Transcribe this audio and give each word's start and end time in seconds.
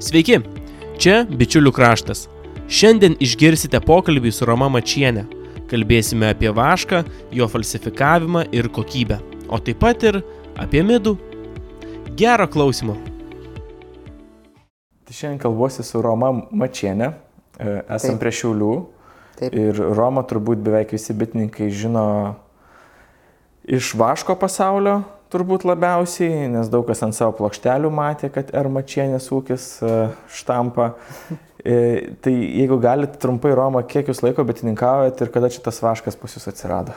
Sveiki, 0.00 0.38
čia 0.96 1.26
Bičiulių 1.28 1.74
kraštas. 1.76 2.22
Šiandien 2.72 3.18
išgirsite 3.20 3.76
pokalbį 3.84 4.30
su 4.32 4.46
Roma 4.48 4.70
Mačienė. 4.72 5.26
Kalbėsime 5.68 6.30
apie 6.32 6.48
vašką, 6.56 7.02
jo 7.36 7.44
falsifikavimą 7.52 8.46
ir 8.56 8.70
kokybę, 8.72 9.18
o 9.52 9.60
taip 9.60 9.82
pat 9.84 10.06
ir 10.08 10.22
apie 10.56 10.80
midų. 10.88 11.18
Gero 12.16 12.48
klausimo. 12.48 12.96
Tai 15.04 15.18
šiandien 15.18 15.42
kalbuosi 15.44 15.84
su 15.84 16.00
Roma 16.00 16.32
Mačienė, 16.48 17.12
e, 17.60 17.76
esam 17.84 18.16
Taip. 18.16 18.22
prie 18.24 18.32
Šiaulių. 18.40 18.72
Taip. 19.36 19.52
Ir 19.52 19.84
Roma 20.00 20.24
turbūt 20.24 20.64
beveik 20.64 20.96
visi 20.96 21.12
bitininkai 21.12 21.68
žino 21.68 22.06
iš 23.68 23.92
vaško 24.00 24.40
pasaulio 24.40 25.02
turbūt 25.30 25.66
labiausiai, 25.68 26.48
nes 26.52 26.70
daug 26.72 26.86
kas 26.88 27.02
ant 27.06 27.16
savo 27.16 27.36
plokštelių 27.38 27.90
matė, 27.94 28.32
kad 28.34 28.50
R 28.56 28.70
Mačienės 28.72 29.30
ūkis 29.34 29.70
e, 29.82 29.94
štampa. 30.40 30.92
E, 30.94 31.38
Tai 31.60 32.32
jeigu 32.32 32.78
galite 32.80 33.18
trumpai, 33.20 33.52
Roma, 33.52 33.82
kiek 33.84 34.08
jūs 34.08 34.22
laiko 34.24 34.44
bitininkaujat 34.48 35.20
ir 35.20 35.32
kada 35.34 35.50
šitas 35.52 35.82
vaškas 35.84 36.16
pas 36.16 36.36
jūs 36.36 36.48
atsirado? 36.48 36.94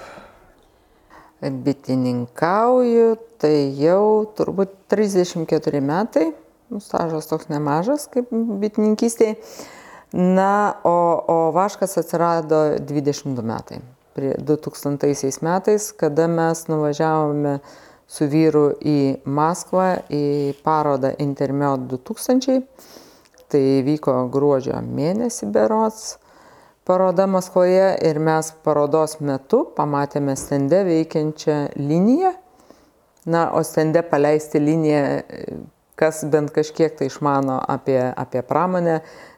Bitininkauju, 1.44 3.18
tai 3.44 3.56
jau 3.76 4.24
turbūt 4.38 4.78
34 4.94 5.82
metai, 5.84 6.30
nu, 6.72 6.80
stažas 6.80 7.28
toks 7.28 7.50
nemažas 7.52 8.08
kaip 8.12 8.32
bitininkystėje. 8.32 9.36
Na, 10.14 10.78
o, 10.88 10.96
o 11.28 11.38
vaškas 11.52 11.98
atsirado 12.00 12.78
22 12.80 13.44
metai. 13.44 13.82
Prie 14.14 14.36
2000 14.38 15.42
metais, 15.44 15.90
kada 15.98 16.30
mes 16.30 16.68
nuvažiavome 16.70 17.58
su 18.08 18.28
vyru 18.30 18.70
į 18.80 19.24
Maskvą 19.26 19.88
į 20.14 20.26
parodą 20.66 21.14
Intermiot 21.24 21.88
2000. 21.92 22.62
Tai 23.54 23.64
vyko 23.86 24.18
gruodžio 24.34 24.80
mėnesį 24.82 25.52
berots 25.54 26.18
paroda 26.84 27.28
Maskvoje 27.28 27.98
ir 28.02 28.20
mes 28.20 28.52
parodos 28.64 29.20
metu 29.22 29.64
pamatėme 29.78 30.36
stende 30.40 30.84
veikiančią 30.88 31.60
liniją. 31.80 32.34
Na, 33.26 33.46
o 33.56 33.62
stende 33.64 34.02
paleisti 34.04 34.60
liniją, 34.60 35.04
kas 35.96 36.26
bent 36.28 36.52
kažkiek 36.52 36.98
tai 37.00 37.08
išmano 37.08 37.62
apie, 37.72 38.00
apie 38.04 38.42
pramonę, 38.44 38.98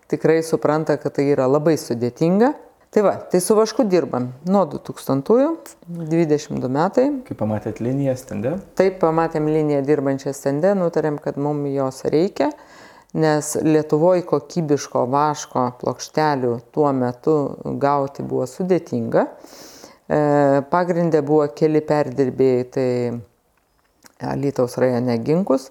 tikrai 0.09 0.39
supranta, 0.43 0.97
kad 0.97 1.13
tai 1.17 1.27
yra 1.35 1.45
labai 1.45 1.75
sudėtinga. 1.77 2.49
Tai 2.95 3.01
va, 3.03 3.15
tai 3.27 3.41
su 3.43 3.51
vašku 3.57 3.83
dirbam 3.91 4.29
nuo 4.47 4.61
2000-ųjų, 4.71 5.47
22 6.07 6.69
metai. 6.71 7.03
Kai 7.27 7.35
pamatėt 7.35 7.81
liniją 7.83 8.13
stende? 8.15 8.53
Taip, 8.79 9.01
pamatėm 9.01 9.49
liniją 9.51 9.81
dirbančią 9.83 10.31
stende, 10.31 10.71
nutarėm, 10.79 11.17
kad 11.19 11.35
mums 11.35 11.73
jos 11.73 11.99
reikia, 12.07 12.47
nes 13.19 13.49
Lietuvoje 13.67 14.23
kokybiško 14.29 15.01
vaško 15.11 15.65
plokštelių 15.81 16.53
tuo 16.71 16.93
metu 16.95 17.35
gauti 17.83 18.23
buvo 18.23 18.47
sudėtinga. 18.47 19.25
E, 19.27 20.21
Pagrindė 20.71 21.19
buvo 21.27 21.49
keli 21.51 21.83
perdirbėjai, 21.83 22.63
tai 22.77 22.89
Alytaus 24.31 24.79
rajone 24.79 25.19
Ginkus, 25.27 25.67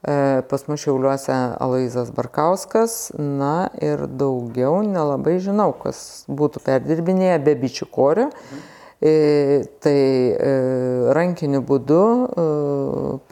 pas 0.00 0.62
mus 0.68 0.80
Šiauliuose 0.80 1.34
Aloizas 1.60 2.10
Barkauskas, 2.16 3.12
na 3.18 3.68
ir 3.84 4.06
daugiau 4.08 4.80
nelabai 4.86 5.38
žinau, 5.44 5.74
kas 5.76 6.24
būtų 6.28 6.62
perdirbinėję 6.64 7.38
be 7.44 7.56
bičių 7.60 7.88
korio. 7.92 8.30
E, 9.00 9.64
Tai 9.80 9.96
e, 9.96 10.50
rankiniu 11.16 11.62
būdu 11.64 12.00
e, 12.04 12.42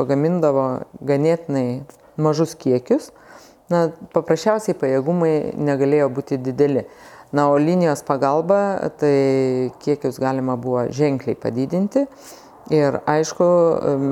pagamindavo 0.01 0.65
ganėtinai 1.05 1.83
mažus 2.17 2.55
kiekius. 2.57 3.11
Na, 3.69 3.91
paprasčiausiai 4.15 4.77
pajėgumai 4.81 5.53
negalėjo 5.61 6.09
būti 6.17 6.39
dideli. 6.41 6.87
Na, 7.37 7.51
o 7.53 7.59
linijos 7.61 8.01
pagalba, 8.09 8.81
tai 8.97 9.69
kiekius 9.85 10.17
galima 10.23 10.57
buvo 10.57 10.87
ženkliai 10.89 11.37
padidinti. 11.37 12.07
Ir 12.75 12.99
aišku, 13.09 13.45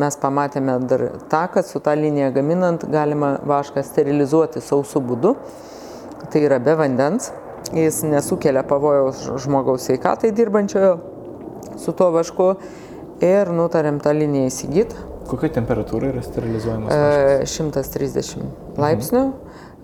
mes 0.00 0.14
pamatėme 0.16 0.78
dar 0.88 1.02
tą, 1.28 1.42
kad 1.52 1.66
su 1.68 1.80
tą 1.84 1.92
liniją 1.98 2.30
gaminant 2.32 2.86
galima 2.88 3.34
vašką 3.44 3.82
sterilizuoti 3.84 4.62
sausų 4.64 5.02
būdu. 5.10 5.34
Tai 6.32 6.40
yra 6.40 6.56
be 6.62 6.72
vandens. 6.78 7.30
Jis 7.76 8.00
nesukelia 8.06 8.62
pavojaus 8.64 9.26
žmogaus 9.42 9.84
sveikatai 9.88 10.30
dirbančiojo 10.32 10.94
su 11.82 11.92
tuo 11.92 12.08
vašku. 12.14 12.54
Ir 13.24 13.52
nutarėm 13.52 14.00
tą 14.04 14.12
liniją 14.16 14.48
įsigyti. 14.48 15.04
Kokia 15.26 15.50
temperatūra 15.56 16.12
yra 16.12 16.22
sterilizuojamas? 16.24 16.92
vaškas? 16.92 17.42
E, 17.42 18.16
130 18.22 18.78
laipsnių. 18.80 19.22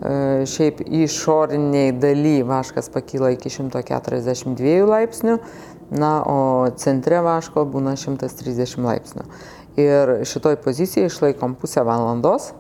E, 0.03 0.13
Šiaip 0.49 0.83
išoriniai 0.87 1.93
daly 1.97 2.41
vaškas 2.47 2.89
pakyla 2.95 3.33
iki 3.37 3.51
142 3.53 4.87
laipsnių, 4.89 5.37
na, 5.93 6.13
o 6.25 6.71
centre 6.81 7.21
vaško 7.25 7.67
būna 7.69 7.95
130 8.01 8.81
laipsnių. 8.83 9.29
Ir 9.81 10.19
šitoj 10.29 10.59
pozicijai 10.65 11.09
išlaikom 11.09 11.57
pusę 11.61 11.85
valandos. 11.85 12.53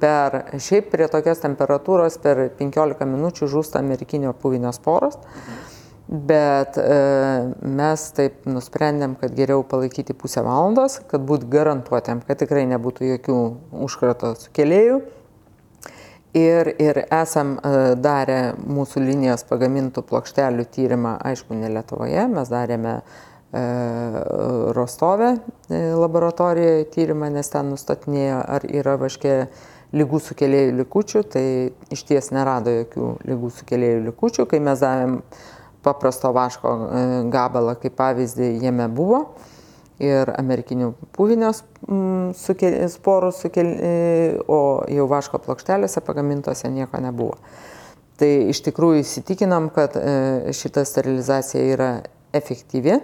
Per, 0.00 0.36
šiaip 0.56 0.88
prie 0.94 1.06
tokios 1.12 1.42
temperatūros 1.42 2.16
per 2.22 2.46
15 2.56 3.04
minučių 3.04 3.50
žūsta 3.52 3.82
amerikinio 3.82 4.32
puvinio 4.32 4.72
sporos. 4.72 5.18
Bet 6.10 6.74
e, 6.80 6.94
mes 7.62 8.04
taip 8.16 8.46
nusprendėm, 8.50 9.12
kad 9.20 9.34
geriau 9.36 9.62
palaikyti 9.62 10.16
pusę 10.18 10.42
valandos, 10.42 10.98
kad 11.10 11.22
būt 11.22 11.44
garantuotėm, 11.52 12.24
kad 12.26 12.40
tikrai 12.40 12.64
nebūtų 12.72 13.12
jokių 13.12 13.36
užkrato 13.86 14.32
sukėlėjų. 14.40 14.96
Ir, 16.34 16.68
ir 16.78 16.98
esam 17.10 17.56
e, 17.58 17.70
darę 17.98 18.52
mūsų 18.62 19.00
linijos 19.02 19.42
pagamintų 19.48 20.04
plokštelių 20.06 20.66
tyrimą, 20.70 21.16
aišku, 21.26 21.56
ne 21.58 21.66
Lietuvoje, 21.74 22.22
mes 22.30 22.52
darėme 22.52 22.92
e, 23.00 23.62
Rostove 24.76 25.32
e, 25.34 25.80
laboratorijoje 25.98 26.86
tyrimą, 26.94 27.32
nes 27.34 27.50
ten 27.50 27.72
nustatinėjo, 27.74 28.44
ar 28.46 28.68
yra 28.70 28.94
vaškė 29.02 29.34
lygų 29.98 30.20
sukėlėjų 30.28 30.76
likučių, 30.84 31.24
tai 31.34 31.44
iš 31.90 32.06
ties 32.06 32.30
nerado 32.30 32.76
jokių 32.76 33.10
lygų 33.26 33.50
sukėlėjų 33.58 34.04
likučių, 34.12 34.46
kai 34.46 34.62
mes 34.62 34.86
davėm 34.86 35.18
paprasto 35.82 36.30
vaško 36.36 36.76
gabalą 37.32 37.74
kaip 37.82 37.98
pavyzdį, 37.98 38.52
jame 38.62 38.86
buvo 38.86 39.24
ir 40.00 40.32
amerikinių 40.34 40.92
puvinio 41.16 41.52
mm, 41.52 42.32
sukel, 42.38 42.76
sporų, 42.92 43.30
sukel, 43.36 43.70
e, 43.76 43.92
o 44.48 44.60
jau 44.90 45.06
vaško 45.10 45.40
plokštelėse 45.44 46.02
pagamintose 46.06 46.70
nieko 46.72 47.00
nebuvo. 47.02 47.36
Tai 48.20 48.28
iš 48.52 48.60
tikrųjų 48.66 49.00
įsitikinam, 49.04 49.70
kad 49.72 49.96
e, 49.96 50.52
šita 50.56 50.84
sterilizacija 50.88 51.64
yra 51.74 51.90
efektyvi. 52.36 52.98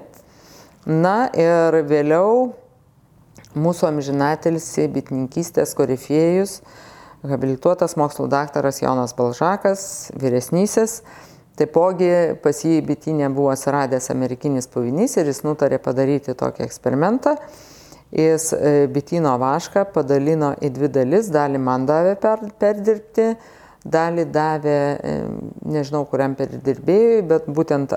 Na 0.86 1.26
ir 1.34 1.80
vėliau 1.88 2.50
mūsų 3.56 3.88
amžinatelsi 3.88 4.84
bitininkystės 4.92 5.72
korifėjus, 5.76 6.60
habilituotas 7.26 7.96
mokslo 7.98 8.28
daktaras 8.30 8.82
Jonas 8.82 9.16
Balžakas, 9.16 10.12
vyresnysis, 10.20 11.00
Taipogi 11.56 12.10
pas 12.44 12.58
jį 12.64 12.82
bitinė 12.84 13.30
buvo 13.32 13.48
atsiradęs 13.54 14.10
amerikinis 14.12 14.68
pavinys 14.68 15.16
ir 15.16 15.30
jis 15.30 15.40
nutarė 15.46 15.78
padaryti 15.82 16.34
tokį 16.36 16.66
eksperimentą. 16.66 17.36
Jis 18.16 18.50
e, 18.54 18.72
bitino 18.92 19.32
vašką 19.40 19.86
padalino 19.94 20.52
į 20.62 20.70
dvi 20.76 20.90
dalis, 20.94 21.30
dalį 21.32 21.60
man 21.60 21.86
davė 21.88 22.14
per, 22.20 22.44
perdirbti, 22.60 23.30
dalį 23.82 24.26
davė, 24.34 24.76
e, 24.94 25.14
nežinau 25.72 26.04
kuriam 26.10 26.36
perdirbėjui, 26.38 27.24
bet 27.32 27.48
būtent 27.48 27.96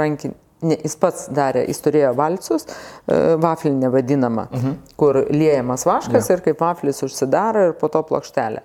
rankinį. 0.00 0.38
Ne, 0.60 0.76
jis 0.76 0.92
pats 1.00 1.28
darė, 1.32 1.62
jis 1.64 1.78
turėjo 1.80 2.10
valcius, 2.18 2.66
e, 2.68 3.16
vaflinė 3.40 3.88
vadinama, 3.94 4.44
mhm. 4.52 4.74
kur 5.00 5.22
liejamas 5.32 5.86
vaškas 5.88 6.28
ja. 6.28 6.36
ir 6.36 6.42
kaip 6.44 6.60
vaflis 6.60 7.00
užsidaro 7.06 7.70
ir 7.70 7.78
po 7.80 7.88
to 7.88 8.02
plokštelė. 8.04 8.60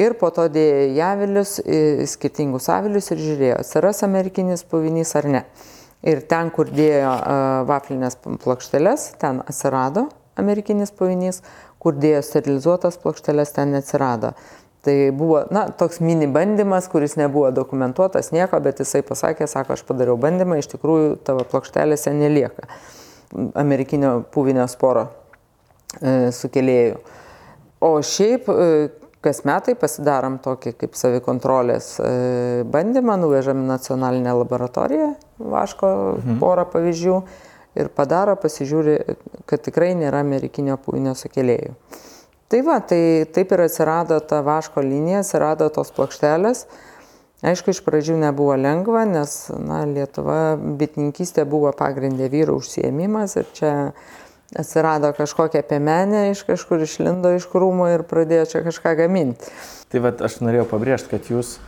Ir 0.00 0.16
po 0.20 0.30
to 0.34 0.46
dėjo 0.52 0.86
į 0.94 1.00
avilius, 1.04 1.58
į 1.60 2.06
skirtingus 2.08 2.70
avilius 2.72 3.10
ir 3.12 3.20
žiūrėjo, 3.20 3.58
atsiras 3.60 4.04
amerikinis 4.06 4.64
puvinys 4.68 5.12
ar 5.20 5.28
ne. 5.28 5.42
Ir 6.00 6.22
ten, 6.28 6.48
kur 6.54 6.70
dėjo 6.72 7.10
vaflinės 7.68 8.16
plokšteles, 8.24 9.10
ten 9.20 9.42
atsirado 9.44 10.06
amerikinis 10.40 10.94
puvinys, 10.96 11.42
kur 11.80 11.98
dėjo 12.00 12.22
sterilizuotas 12.24 12.96
plokšteles, 13.02 13.52
ten 13.56 13.74
neatsirado. 13.76 14.32
Tai 14.80 14.94
buvo, 15.12 15.42
na, 15.52 15.66
toks 15.76 16.00
mini 16.00 16.24
bandymas, 16.32 16.88
kuris 16.88 17.18
nebuvo 17.20 17.50
dokumentuotas 17.52 18.32
nieko, 18.32 18.56
bet 18.64 18.80
jisai 18.80 19.02
pasakė, 19.04 19.44
sako, 19.50 19.76
aš 19.76 19.84
padariau 19.84 20.16
bandymą, 20.20 20.56
iš 20.56 20.70
tikrųjų 20.72 21.18
tavo 21.26 21.44
plokštelėse 21.50 22.14
nelieka 22.16 22.64
amerikinio 23.54 24.22
puvinio 24.32 24.64
sporo 24.70 25.06
e, 26.00 26.30
sukėlėjų. 26.34 26.96
O 27.86 27.92
šiaip 28.04 28.48
e, 28.50 28.56
kas 29.24 29.42
metai 29.48 29.76
pasidarom 29.78 30.38
tokį 30.42 30.74
kaip 30.80 30.96
savikontrolės 30.98 31.92
e, 32.00 32.10
bandymą, 32.72 33.18
nuvežam 33.20 33.62
į 33.64 33.68
nacionalinę 33.68 34.34
laboratoriją, 34.40 35.12
vaško 35.38 35.92
mhm. 36.16 36.38
porą 36.42 36.66
pavyzdžių 36.72 37.16
ir 37.80 37.90
padaro, 37.94 38.36
pasižiūri, 38.40 38.96
kad 39.48 39.62
tikrai 39.66 39.92
nėra 39.98 40.24
amerikinio 40.24 40.78
puvinio 40.82 41.14
sukėlėjų. 41.18 41.74
Tai 42.50 42.60
va, 42.66 42.80
tai 42.82 43.02
taip 43.30 43.52
ir 43.54 43.62
atsirado 43.68 44.16
ta 44.26 44.40
vaško 44.42 44.82
linija, 44.82 45.20
atsirado 45.22 45.68
tos 45.70 45.92
plokštelės. 45.94 46.64
Aišku, 47.46 47.72
iš 47.72 47.78
pradžių 47.86 48.18
nebuvo 48.20 48.56
lengva, 48.58 49.06
nes 49.08 49.36
na, 49.54 49.84
Lietuva 49.88 50.56
bitininkystė 50.58 51.46
buvo 51.48 51.70
pagrindė 51.76 52.26
vyro 52.32 52.58
užsiemimas 52.58 53.38
ir 53.40 53.46
čia 53.56 53.70
atsirado 54.58 55.12
kažkokia 55.16 55.62
piemenė, 55.66 56.30
iš 56.32 56.44
kažkur 56.48 56.82
išlindo 56.86 57.34
iš 57.36 57.46
krūmo 57.50 57.90
ir 57.94 58.06
pradėjo 58.08 58.48
čia 58.54 58.62
kažką 58.66 58.96
gaminti. 59.04 59.52
Tai 59.90 60.06
vad 60.06 60.22
aš 60.26 60.40
norėjau 60.44 60.68
pabrėžti, 60.70 61.12
kad 61.12 61.30
jūs 61.30 61.58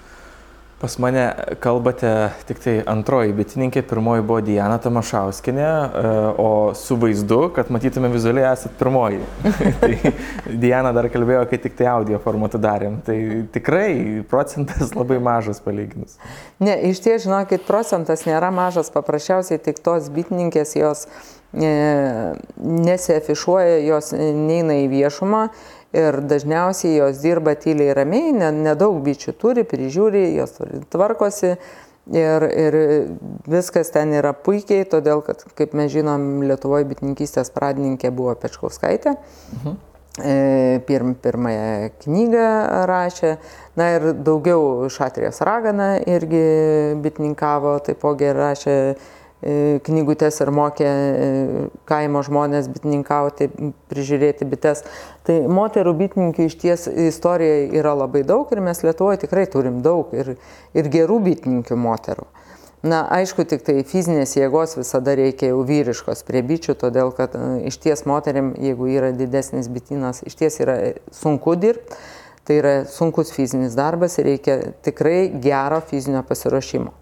Pas 0.83 0.99
mane 0.99 1.35
kalbate 1.63 2.09
tik 2.43 2.59
tai 2.59 2.73
antroji 2.91 3.31
bitininkė, 3.39 3.85
pirmoji 3.87 4.25
buvo 4.27 4.41
Diana 4.43 4.81
Tamašauskinė, 4.83 5.63
e, 5.63 6.15
o 6.43 6.49
su 6.75 6.97
vaizdu, 6.99 7.37
kad 7.55 7.69
matytume 7.71 8.11
vizualiai 8.11 8.49
esat 8.49 8.75
pirmoji. 8.81 9.21
tai 9.83 9.93
Diana 10.65 10.91
dar 10.97 11.07
kalbėjo, 11.15 11.45
kai 11.53 11.61
tik 11.63 11.77
tai 11.79 11.87
audio 11.93 12.19
formatu 12.25 12.59
darėm. 12.59 12.97
Tai 13.07 13.15
tikrai 13.55 13.93
procentas 14.27 14.91
labai 14.99 15.21
mažas 15.23 15.63
palyginus. 15.63 16.19
Ne, 16.59 16.75
iš 16.91 17.05
ties, 17.07 17.29
žinokit, 17.29 17.63
procentas 17.69 18.27
nėra 18.27 18.51
mažas, 18.51 18.91
paprasčiausiai 18.91 19.63
tik 19.63 19.79
tos 19.87 20.11
bitininkės 20.11 20.75
jos 20.81 21.07
nesiafišuoja, 21.53 23.77
jos 23.85 24.13
neina 24.17 24.79
į 24.81 24.89
viešumą 24.93 25.47
ir 25.93 26.21
dažniausiai 26.25 26.97
jos 26.97 27.21
dirba 27.21 27.55
tyliai 27.61 27.93
ramiai, 27.97 28.33
nedaug 28.33 28.97
ne 28.97 29.05
bičių 29.11 29.33
turi, 29.37 29.65
prižiūri, 29.69 30.25
jos 30.39 30.57
tvarkosi 30.93 31.53
ir, 31.53 32.49
ir 32.49 32.79
viskas 33.51 33.93
ten 33.93 34.15
yra 34.17 34.33
puikiai, 34.33 34.89
todėl 34.89 35.21
kad, 35.27 35.45
kaip 35.59 35.77
mes 35.77 35.93
žinom, 35.93 36.43
Lietuvoje 36.49 36.89
bitininkystės 36.89 37.53
pradininkė 37.55 38.11
buvo 38.11 38.35
Pečkauskaitė. 38.41 39.17
Mhm. 39.59 39.81
E, 40.13 40.81
pirm, 40.85 41.15
pirmąją 41.17 41.89
knygą 42.03 42.49
rašė, 42.89 43.31
na 43.81 43.87
ir 43.95 44.11
daugiau 44.13 44.91
Šatrijos 44.93 45.41
ragana 45.41 45.95
irgi 46.05 46.43
bitininkavo, 47.01 47.79
taipogi 47.87 48.29
rašė 48.37 48.77
E, 48.77 49.22
knygutės 49.43 50.37
ir 50.45 50.51
mokė 50.55 50.87
e, 50.87 51.31
kaimo 51.91 52.23
žmonės 52.23 52.69
bitininkauti, 52.71 53.49
prižiūrėti 53.91 54.47
bites. 54.47 54.85
Tai 55.27 55.39
moterų 55.51 55.97
bitininkių 55.99 56.47
iš 56.47 56.55
ties 56.63 56.87
istorijoje 56.87 57.73
yra 57.81 57.97
labai 57.99 58.23
daug 58.27 58.51
ir 58.55 58.63
mes 58.63 58.85
Lietuvoje 58.87 59.25
tikrai 59.25 59.49
turim 59.51 59.81
daug 59.83 60.15
ir, 60.15 60.37
ir 60.79 60.93
gerų 60.95 61.19
bitininkių 61.27 61.79
moterų. 61.79 62.29
Na, 62.87 63.05
aišku, 63.15 63.45
tik 63.47 63.63
tai 63.67 63.77
fizinės 63.87 64.35
jėgos 64.35 64.75
visada 64.75 65.15
reikia 65.19 65.53
jau 65.53 65.61
vyriškos 65.67 66.25
prie 66.27 66.43
bičių, 66.47 66.79
todėl 66.79 67.11
kad 67.15 67.35
e, 67.35 67.67
iš 67.71 67.83
ties 67.83 68.07
moteriam, 68.07 68.55
jeigu 68.59 68.91
yra 68.95 69.11
didesnis 69.15 69.71
bitinas, 69.71 70.23
iš 70.27 70.39
ties 70.39 70.63
yra 70.63 70.79
sunku 71.15 71.59
dirbti, 71.59 71.99
tai 72.47 72.63
yra 72.63 72.75
sunkus 72.91 73.35
fizinis 73.35 73.75
darbas 73.79 74.19
ir 74.19 74.31
reikia 74.31 74.59
tikrai 74.83 75.31
gero 75.43 75.83
fizinio 75.91 76.23
pasiruošimo 76.27 77.02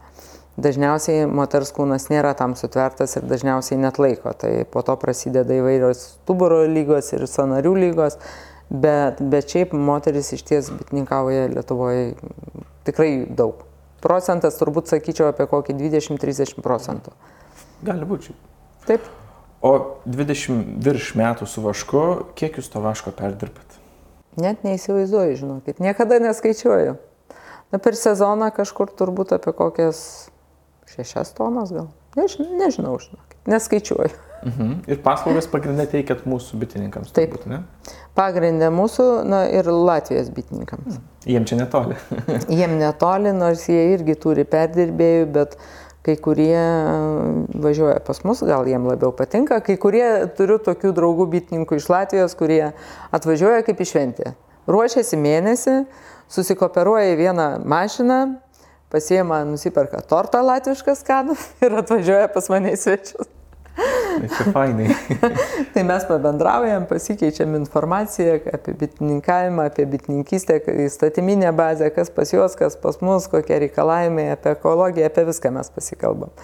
dažniausiai 0.62 1.26
moters 1.30 1.72
kūnas 1.76 2.08
nėra 2.12 2.34
tam 2.38 2.54
sutvertas 2.58 3.16
ir 3.18 3.26
dažniausiai 3.28 3.80
net 3.80 3.98
laiko. 4.02 4.32
Tai 4.36 4.52
po 4.70 4.82
to 4.86 4.96
prasideda 5.00 5.56
įvairios 5.56 6.04
stuburo 6.14 6.62
lygos 6.68 7.12
ir 7.16 7.26
sanarių 7.30 7.74
lygos, 7.78 8.18
bet, 8.70 9.22
bet 9.32 9.50
šiaip 9.52 9.74
moteris 9.76 10.32
iš 10.36 10.44
ties 10.46 10.70
bitininkauja 10.74 11.48
Lietuvoje 11.54 12.12
tikrai 12.88 13.10
daug. 13.26 13.64
Procentas 14.00 14.56
turbūt 14.56 14.88
sakyčiau 14.88 15.28
apie 15.28 15.44
kokį 15.50 15.76
20-30 15.76 16.62
procentų. 16.64 17.12
Gali 17.84 18.06
būti. 18.08 18.32
Taip. 18.88 19.04
O 19.60 19.74
20 20.08 20.80
virš 20.80 21.12
metų 21.20 21.44
su 21.48 21.60
vašku, 21.60 22.04
kiek 22.38 22.56
jūs 22.56 22.70
to 22.72 22.80
vaško 22.80 23.12
perdirbat? 23.12 23.76
Net 24.40 24.64
neįsivaizduoju, 24.64 25.36
žinokit, 25.36 25.82
niekada 25.84 26.16
neskaičiuoju. 26.22 26.96
Na, 27.70 27.78
per 27.78 27.94
sezoną 27.98 28.48
kažkur 28.56 28.88
turbūt 28.96 29.34
apie 29.36 29.52
kokias 29.54 30.29
šešias 30.94 31.34
tonas 31.36 31.72
gal. 31.74 31.90
Než, 32.18 32.40
nežinau, 32.42 32.96
žinokit, 32.98 33.38
neskaičiuoju. 33.46 34.16
Mhm. 34.40 34.70
Ir 34.88 35.02
paslaugas 35.04 35.46
pagrindę 35.52 35.84
teikiat 35.90 36.24
mūsų 36.28 36.58
bitininkams. 36.62 37.12
Taip. 37.12 37.34
Turbūt, 37.34 37.50
ne? 37.50 37.60
Pagrindę 38.16 38.70
mūsų 38.72 39.06
na, 39.28 39.42
ir 39.52 39.68
Latvijos 39.68 40.30
bitininkams. 40.34 40.96
Mhm. 40.96 41.04
Jiem 41.28 41.46
čia 41.46 41.60
netoli. 41.60 41.98
Jiem 42.60 42.78
netoli, 42.80 43.34
nors 43.36 43.66
jie 43.68 43.90
irgi 43.92 44.16
turi 44.20 44.46
perdirbėjų, 44.48 45.28
bet 45.34 45.58
kai 46.06 46.16
kurie 46.16 46.60
važiuoja 47.60 48.00
pas 48.04 48.22
mus, 48.24 48.40
gal 48.48 48.64
jiem 48.68 48.86
labiau 48.88 49.12
patinka, 49.12 49.60
kai 49.64 49.76
kurie 49.80 50.06
turiu 50.38 50.56
tokių 50.64 50.94
draugų 50.96 51.26
bitininkų 51.34 51.76
iš 51.76 51.90
Latvijos, 51.92 52.36
kurie 52.38 52.62
atvažiuoja 53.12 53.66
kaip 53.66 53.82
išventė. 53.84 54.32
Ruošiasi 54.70 55.18
mėnesį, 55.20 55.74
susikoperuoja 56.32 57.12
į 57.12 57.18
vieną 57.20 57.48
mašiną, 57.68 58.20
pasiema, 58.90 59.42
nusiperka 59.48 60.02
tortą 60.06 60.42
latvišką 60.44 60.96
skanų 60.98 61.36
ir 61.64 61.76
atvažiuoja 61.82 62.30
pas 62.34 62.50
mane 62.52 62.74
į 62.76 62.80
svečius. 62.80 63.36
Tai 63.80 64.28
čia 64.28 64.46
fainai. 64.52 64.88
tai 65.74 65.84
mes 65.86 66.04
pabendraujam, 66.04 66.84
pasikeičiam 66.90 67.54
informaciją 67.56 68.40
apie 68.52 68.74
bitininkavimą, 68.82 69.68
apie 69.70 69.86
bitininkystę, 69.88 70.58
įstatyminę 70.84 71.52
bazę, 71.56 71.90
kas 71.94 72.10
pas 72.10 72.32
juos, 72.34 72.56
kas 72.58 72.76
pas 72.76 73.00
mus, 73.00 73.28
kokie 73.30 73.58
reikalavimai, 73.64 74.30
apie 74.34 74.52
ekologiją, 74.56 75.06
apie 75.06 75.24
viską 75.30 75.54
mes 75.54 75.70
pasikalbam. 75.72 76.34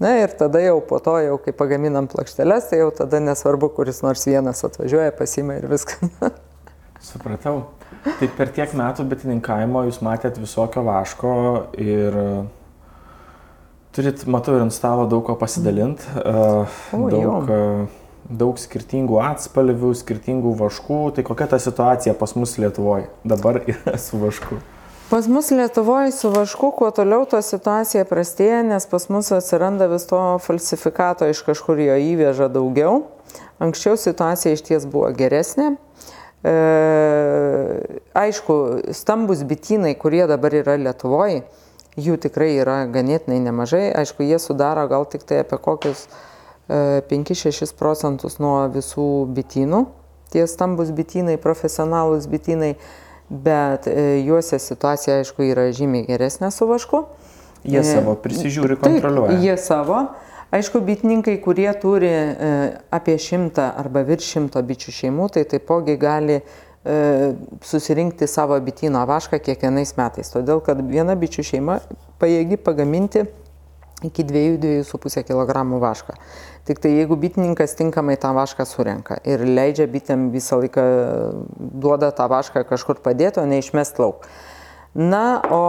Na 0.00 0.12
ir 0.20 0.34
tada 0.36 0.60
jau 0.60 0.76
po 0.84 1.00
to, 1.00 1.16
jau 1.24 1.38
kai 1.40 1.56
pagaminam 1.56 2.06
plokšteles, 2.12 2.68
tai 2.70 2.82
jau 2.82 2.90
tada 2.94 3.22
nesvarbu, 3.24 3.72
kuris 3.78 4.02
nors 4.04 4.26
vienas 4.28 4.60
atvažiuoja, 4.68 5.16
pasima 5.16 5.56
ir 5.56 5.66
viską. 5.72 6.12
Supratau. 7.08 7.62
Tai 8.06 8.28
per 8.38 8.50
tiek 8.54 8.72
metų 8.76 9.06
bitininkavimo 9.10 9.82
jūs 9.86 9.98
matėt 10.04 10.38
visokio 10.40 10.82
vaško 10.86 11.32
ir 11.82 12.16
turit, 13.96 14.26
matau, 14.30 14.56
ir 14.56 14.66
ant 14.66 14.74
stalo 14.74 15.06
daug 15.10 15.24
ko 15.26 15.36
pasidalinti. 15.40 16.06
Uh, 16.20 16.78
daug, 16.92 17.50
uh, 17.50 18.06
daug 18.28 18.60
skirtingų 18.60 19.20
atspalvių, 19.24 19.92
skirtingų 19.96 20.54
vaškų. 20.60 21.00
Tai 21.16 21.26
kokia 21.26 21.50
ta 21.52 21.60
situacija 21.62 22.16
pas 22.18 22.36
mus 22.38 22.56
Lietuvoje 22.60 23.08
dabar 23.24 23.62
yra 23.72 23.96
su 24.00 24.20
vašku? 24.22 24.60
Pas 25.06 25.28
mus 25.30 25.52
Lietuvoje 25.54 26.10
su 26.10 26.32
vašku, 26.34 26.72
kuo 26.74 26.90
toliau 26.90 27.28
to 27.30 27.38
situacija 27.38 28.02
prastėja, 28.10 28.64
nes 28.66 28.88
pas 28.90 29.04
mus 29.06 29.30
atsiranda 29.30 29.86
vis 29.92 30.08
to 30.10 30.18
falsifikato, 30.42 31.28
iš 31.30 31.44
kažkur 31.46 31.78
jo 31.78 31.94
įveža 32.08 32.50
daugiau. 32.50 33.04
Anksčiau 33.62 33.94
situacija 34.00 34.56
iš 34.56 34.64
ties 34.66 34.88
buvo 34.90 35.12
geresnė. 35.14 35.76
E, 36.46 36.52
aišku, 38.14 38.54
stambus 38.94 39.42
bitynai, 39.42 39.96
kurie 39.98 40.22
dabar 40.30 40.54
yra 40.54 40.76
Lietuvoje, 40.78 41.42
jų 41.98 42.18
tikrai 42.22 42.52
yra 42.60 42.84
ganėtinai 42.92 43.40
nemažai. 43.42 43.88
Aišku, 43.96 44.22
jie 44.26 44.38
sudaro 44.42 44.84
gal 44.90 45.08
tik 45.10 45.26
tai 45.26 45.40
apie 45.42 45.58
kokius 45.62 46.06
5-6 46.68 47.64
e, 47.64 47.70
procentus 47.78 48.38
nuo 48.42 48.60
visų 48.70 49.26
bitynų. 49.34 49.86
Tie 50.30 50.44
stambus 50.50 50.92
bitynai, 50.94 51.38
profesionalūs 51.42 52.28
bitynai, 52.30 52.74
bet 53.30 53.88
e, 53.90 54.22
juose 54.26 54.60
situacija, 54.62 55.20
aišku, 55.22 55.46
yra 55.50 55.70
žymiai 55.74 56.06
geresnė 56.06 56.52
su 56.54 56.68
vašku. 56.70 57.06
Jie 57.66 57.82
savo 57.82 58.14
prisižiūri, 58.22 58.78
kontroliuoja. 58.78 59.34
Taip, 59.34 59.42
jie 59.42 59.58
savo. 59.58 60.04
Aišku, 60.56 60.80
bitininkai, 60.80 61.34
kurie 61.44 61.68
turi 61.76 62.08
e, 62.08 62.50
apie 62.94 63.18
šimtą 63.20 63.66
arba 63.76 64.00
virš 64.06 64.28
šimto 64.36 64.62
bičių 64.64 64.94
šeimų, 64.98 65.26
tai 65.34 65.42
taipogi 65.50 65.96
gali 66.00 66.38
e, 66.38 66.44
susirinkti 67.66 68.28
savo 68.30 68.56
bitino 68.64 69.02
vašką 69.10 69.40
kiekvienais 69.44 69.92
metais. 69.98 70.30
Todėl, 70.32 70.62
kad 70.64 70.80
viena 70.88 71.16
bičių 71.18 71.44
šeima 71.50 71.80
pajėgi 72.22 72.56
pagaminti 72.64 73.26
iki 74.06 74.24
2-2,5 74.24 75.26
kg 75.28 75.64
vašką. 75.82 76.16
Tik 76.66 76.80
tai 76.82 76.94
jeigu 76.94 77.18
bitininkas 77.20 77.76
tinkamai 77.76 78.16
tą 78.20 78.32
vašką 78.36 78.64
surenka 78.68 79.20
ir 79.28 79.44
leidžia 79.44 79.86
bitėm 79.92 80.30
visą 80.32 80.62
laiką 80.62 80.86
duoda 81.84 82.14
tą 82.16 82.30
vašką 82.32 82.64
kažkur 82.70 83.04
padėti, 83.04 83.42
o 83.42 83.46
ne 83.48 83.60
išmest 83.60 84.00
lauk. 84.00 84.24
Na, 84.96 85.42
o 85.52 85.62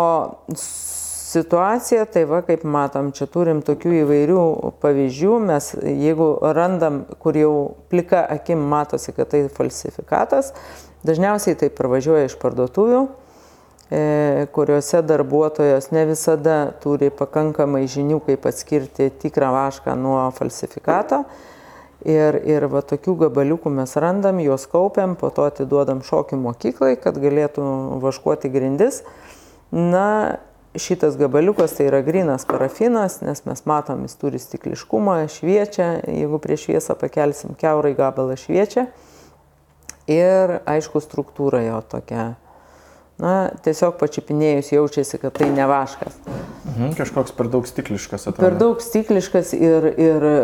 situacija, 1.37 2.05
tai 2.09 2.25
va, 2.29 2.41
kaip 2.45 2.65
matom, 2.67 3.11
čia 3.15 3.27
turim 3.31 3.61
tokių 3.65 3.93
įvairių 4.01 4.41
pavyzdžių, 4.81 5.35
mes 5.45 5.69
jeigu 5.77 6.29
randam, 6.57 7.03
kur 7.21 7.37
jau 7.37 7.53
plika 7.91 8.23
akim 8.33 8.63
matosi, 8.71 9.13
kad 9.15 9.29
tai 9.31 9.45
falsifikatas, 9.53 10.51
dažniausiai 11.07 11.57
tai 11.59 11.69
pravažiuoja 11.73 12.27
iš 12.27 12.37
parduotuvių, 12.41 13.03
e, 13.91 14.47
kuriuose 14.55 15.03
darbuotojas 15.05 15.91
ne 15.95 16.07
visada 16.09 16.57
turi 16.83 17.11
pakankamai 17.13 17.85
žinių, 17.85 18.19
kaip 18.25 18.49
atskirti 18.49 19.11
tikrą 19.21 19.53
vašką 19.55 19.95
nuo 19.99 20.25
falsifikato. 20.37 21.23
Ir, 22.07 22.37
ir 22.45 22.67
va 22.69 22.83
tokių 22.85 23.15
gabaliukų 23.25 23.71
mes 23.73 23.95
randam, 23.97 24.37
juos 24.39 24.67
kaupiam, 24.69 25.15
po 25.17 25.31
to 25.33 25.47
atiduodam 25.49 26.03
šokių 26.05 26.37
mokyklai, 26.39 26.93
kad 27.01 27.17
galėtų 27.19 27.63
vaškuoti 28.03 28.51
grindis. 28.53 29.01
Na 29.73 30.37
šitas 30.81 31.17
gabaliukas 31.17 31.75
tai 31.77 31.87
yra 31.89 32.01
grinas 32.05 32.45
parafinas, 32.47 33.19
nes 33.25 33.43
mes 33.45 33.63
matom, 33.69 34.05
jis 34.07 34.17
turi 34.21 34.41
stikliškumą, 34.41 35.19
šviečia, 35.31 35.91
jeigu 36.07 36.39
prieš 36.43 36.67
šviesą 36.67 36.97
pakelsim 36.99 37.55
keurai 37.59 37.93
gabalą 37.97 38.37
šviečia. 38.39 38.87
Ir 40.07 40.59
aišku, 40.63 41.01
struktūra 41.03 41.65
jo 41.65 41.81
tokia. 41.91 42.35
Na, 43.17 43.49
tiesiog 43.65 43.95
pačiupinėjus 43.97 44.69
jaučiasi, 44.75 45.17
kad 45.17 45.33
tai 45.39 45.47
ne 45.49 45.65
vaškas. 45.67 46.19
Mhm, 46.77 46.91
kažkoks 46.99 47.33
per 47.33 47.49
daug 47.49 47.65
stikliškas 47.65 48.27
atrodo. 48.29 48.43
Per 48.43 48.57
daug 48.59 48.83
stikliškas 48.83 49.55
ir, 49.57 49.87
ir 49.97 50.27
e, 50.29 50.35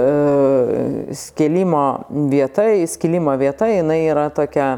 skilimo 1.15 1.83
vieta, 2.31 2.65
skilimo 2.89 3.35
vieta, 3.37 3.69
jinai 3.69 3.99
yra 4.07 4.25
tokia 4.33 4.71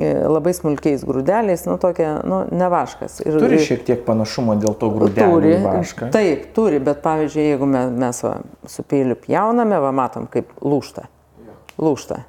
labai 0.00 0.52
smulkiais 0.56 1.04
grūdeliais, 1.06 1.62
nu 1.68 1.76
tokia, 1.78 2.16
nu, 2.26 2.40
ne 2.50 2.68
vaškas. 2.72 3.20
Ir, 3.24 3.36
Turi 3.42 3.58
šiek 3.62 3.84
tiek 3.86 4.00
panašumo 4.06 4.56
dėl 4.62 4.74
to 4.80 4.88
grūdelio 4.94 5.36
Turi, 5.36 5.52
vašką. 5.62 6.08
taip, 6.14 6.48
turi, 6.56 6.80
bet 6.82 7.02
pavyzdžiui, 7.04 7.44
jeigu 7.52 7.68
mes, 7.70 7.92
mes 8.02 8.22
va, 8.26 8.32
su 8.70 8.82
peiliu 8.90 9.14
pjauname, 9.20 9.78
va, 9.84 9.92
matom, 9.94 10.26
kaip 10.30 10.50
lūšta. 10.64 11.06
Lūšta. 11.78 12.20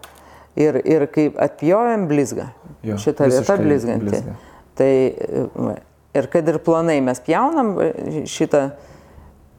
Ir, 0.62 0.78
ir 0.88 1.08
kaip 1.12 1.40
atpjovėm 1.42 2.06
blizga. 2.10 2.52
Jo, 2.86 3.00
Šita 3.02 3.26
vieta 3.28 3.42
visiškai 3.42 3.64
blizganti. 3.66 4.06
blizga. 4.10 4.36
Tai 4.78 4.92
e, 4.92 5.46
va, 5.56 5.74
ir 6.16 6.28
kad 6.32 6.48
ir 6.54 6.60
planai 6.64 7.00
mes 7.04 7.20
pjaunam, 7.26 7.74
e, 7.82 8.24
šitą 8.30 8.68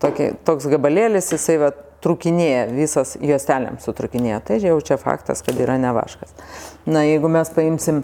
tokį, 0.03 0.31
toks 0.47 0.69
gabalėlis, 0.73 1.33
jisai 1.35 1.59
va, 1.61 1.73
trukinėja, 2.05 2.67
visas 2.73 3.17
juostelėm 3.21 3.81
sutrukinėja. 3.83 4.41
Tai 4.47 4.59
jau 4.63 4.79
čia 4.85 4.99
faktas, 5.01 5.43
kad 5.47 5.59
yra 5.61 5.79
ne 5.81 5.93
vaškas. 5.97 6.35
Na, 6.87 7.03
jeigu 7.07 7.31
mes 7.33 7.51
paimsim 7.55 8.03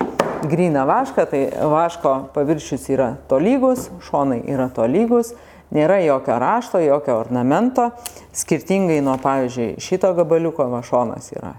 gryną 0.49 0.85
vašką, 0.89 1.27
tai 1.31 1.43
vaško 1.73 2.15
paviršius 2.35 2.89
yra 2.93 3.13
tolygus, 3.31 3.89
šonai 4.09 4.43
yra 4.51 4.69
tolygus, 4.75 5.35
nėra 5.73 6.01
jokio 6.03 6.39
rašto, 6.43 6.83
jokio 6.83 7.21
ornamento, 7.23 7.91
skirtingai 8.37 9.01
nuo, 9.05 9.17
pavyzdžiui, 9.23 9.77
šito 9.83 10.13
gabaliuko 10.19 10.67
vašonas 10.73 11.33
yra. 11.37 11.55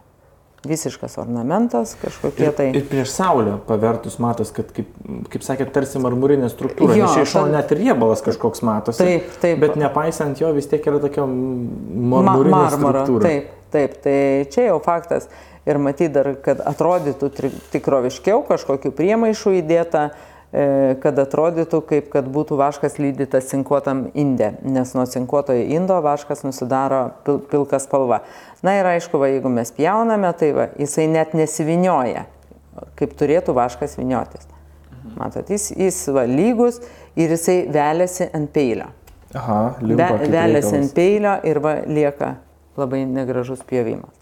Visiškas 0.64 1.18
ornamentas, 1.20 1.98
kažkokie 2.00 2.46
Ir, 2.46 2.54
tai... 2.56 2.68
ir 2.72 2.86
prieš 2.88 3.12
saulę 3.12 3.58
pavertus 3.68 4.16
matos, 4.24 4.54
kad, 4.56 4.70
kaip, 4.72 4.94
kaip 5.34 5.44
sakėt, 5.44 5.74
tarsi 5.76 6.00
marmurinė 6.00 6.48
struktūra. 6.54 6.96
Jo, 6.96 7.10
iš 7.20 7.34
šono 7.34 7.52
net 7.52 7.74
ir 7.76 7.82
riebalas 7.82 8.24
kažkoks 8.24 8.64
matosi. 8.64 9.04
Taip, 9.04 9.34
taip. 9.44 9.60
Bet 9.60 9.76
nepaisant 9.80 10.40
jo, 10.40 10.54
vis 10.56 10.70
tiek 10.72 10.88
yra 10.88 11.02
tokia 11.04 11.26
Ma- 11.28 12.22
marmurinė 12.24 12.54
marmuro. 12.56 13.04
struktūra. 13.04 13.28
Taip, 13.28 13.50
taip, 13.76 13.98
tai 14.06 14.16
čia 14.56 14.70
jau 14.70 14.80
faktas. 14.86 15.28
Ir 15.68 15.80
matyt 15.84 16.16
dar, 16.16 16.32
kad 16.44 16.60
atrodytų 16.64 17.30
tikroviškiau, 17.72 18.42
kažkokiu 18.48 18.92
priemaišu 18.96 19.58
įdėta, 19.60 20.10
e, 20.12 20.33
kad 21.02 21.18
atrodytų 21.18 21.80
kaip 21.90 22.10
kad 22.14 22.28
būtų 22.30 22.60
vaškas 22.60 23.00
lydytas 23.02 23.48
cinkuotam 23.50 24.04
indė, 24.14 24.52
nes 24.62 24.92
nuo 24.94 25.08
cinkuotojo 25.10 25.64
indo 25.74 25.98
vaškas 26.06 26.44
nusidaro 26.46 27.08
pil, 27.26 27.40
pilka 27.50 27.80
spalva. 27.82 28.22
Na 28.62 28.76
ir 28.78 28.86
aišku, 28.92 29.18
va, 29.18 29.32
jeigu 29.34 29.50
mes 29.50 29.74
pjauname, 29.74 30.30
tai 30.38 30.52
va, 30.54 30.68
jisai 30.78 31.08
net 31.10 31.34
nesivinioja, 31.34 32.28
kaip 33.00 33.18
turėtų 33.18 33.56
vaškas 33.58 33.98
viniotis. 33.98 34.46
Matot, 35.18 35.50
jis, 35.50 35.72
jis 35.74 35.98
va, 36.14 36.28
lygus 36.30 36.80
ir 37.18 37.34
jisai 37.34 37.64
veliasi 37.74 38.30
ant 38.30 38.54
peilio. 38.54 38.92
Aha, 39.34 39.60
Ve, 39.82 40.10
veliasi 40.30 40.78
ant 40.78 40.94
peilio 40.94 41.40
ir 41.50 41.60
va, 41.66 41.80
lieka 41.90 42.36
labai 42.78 43.04
negražus 43.10 43.66
pjovimas. 43.66 44.14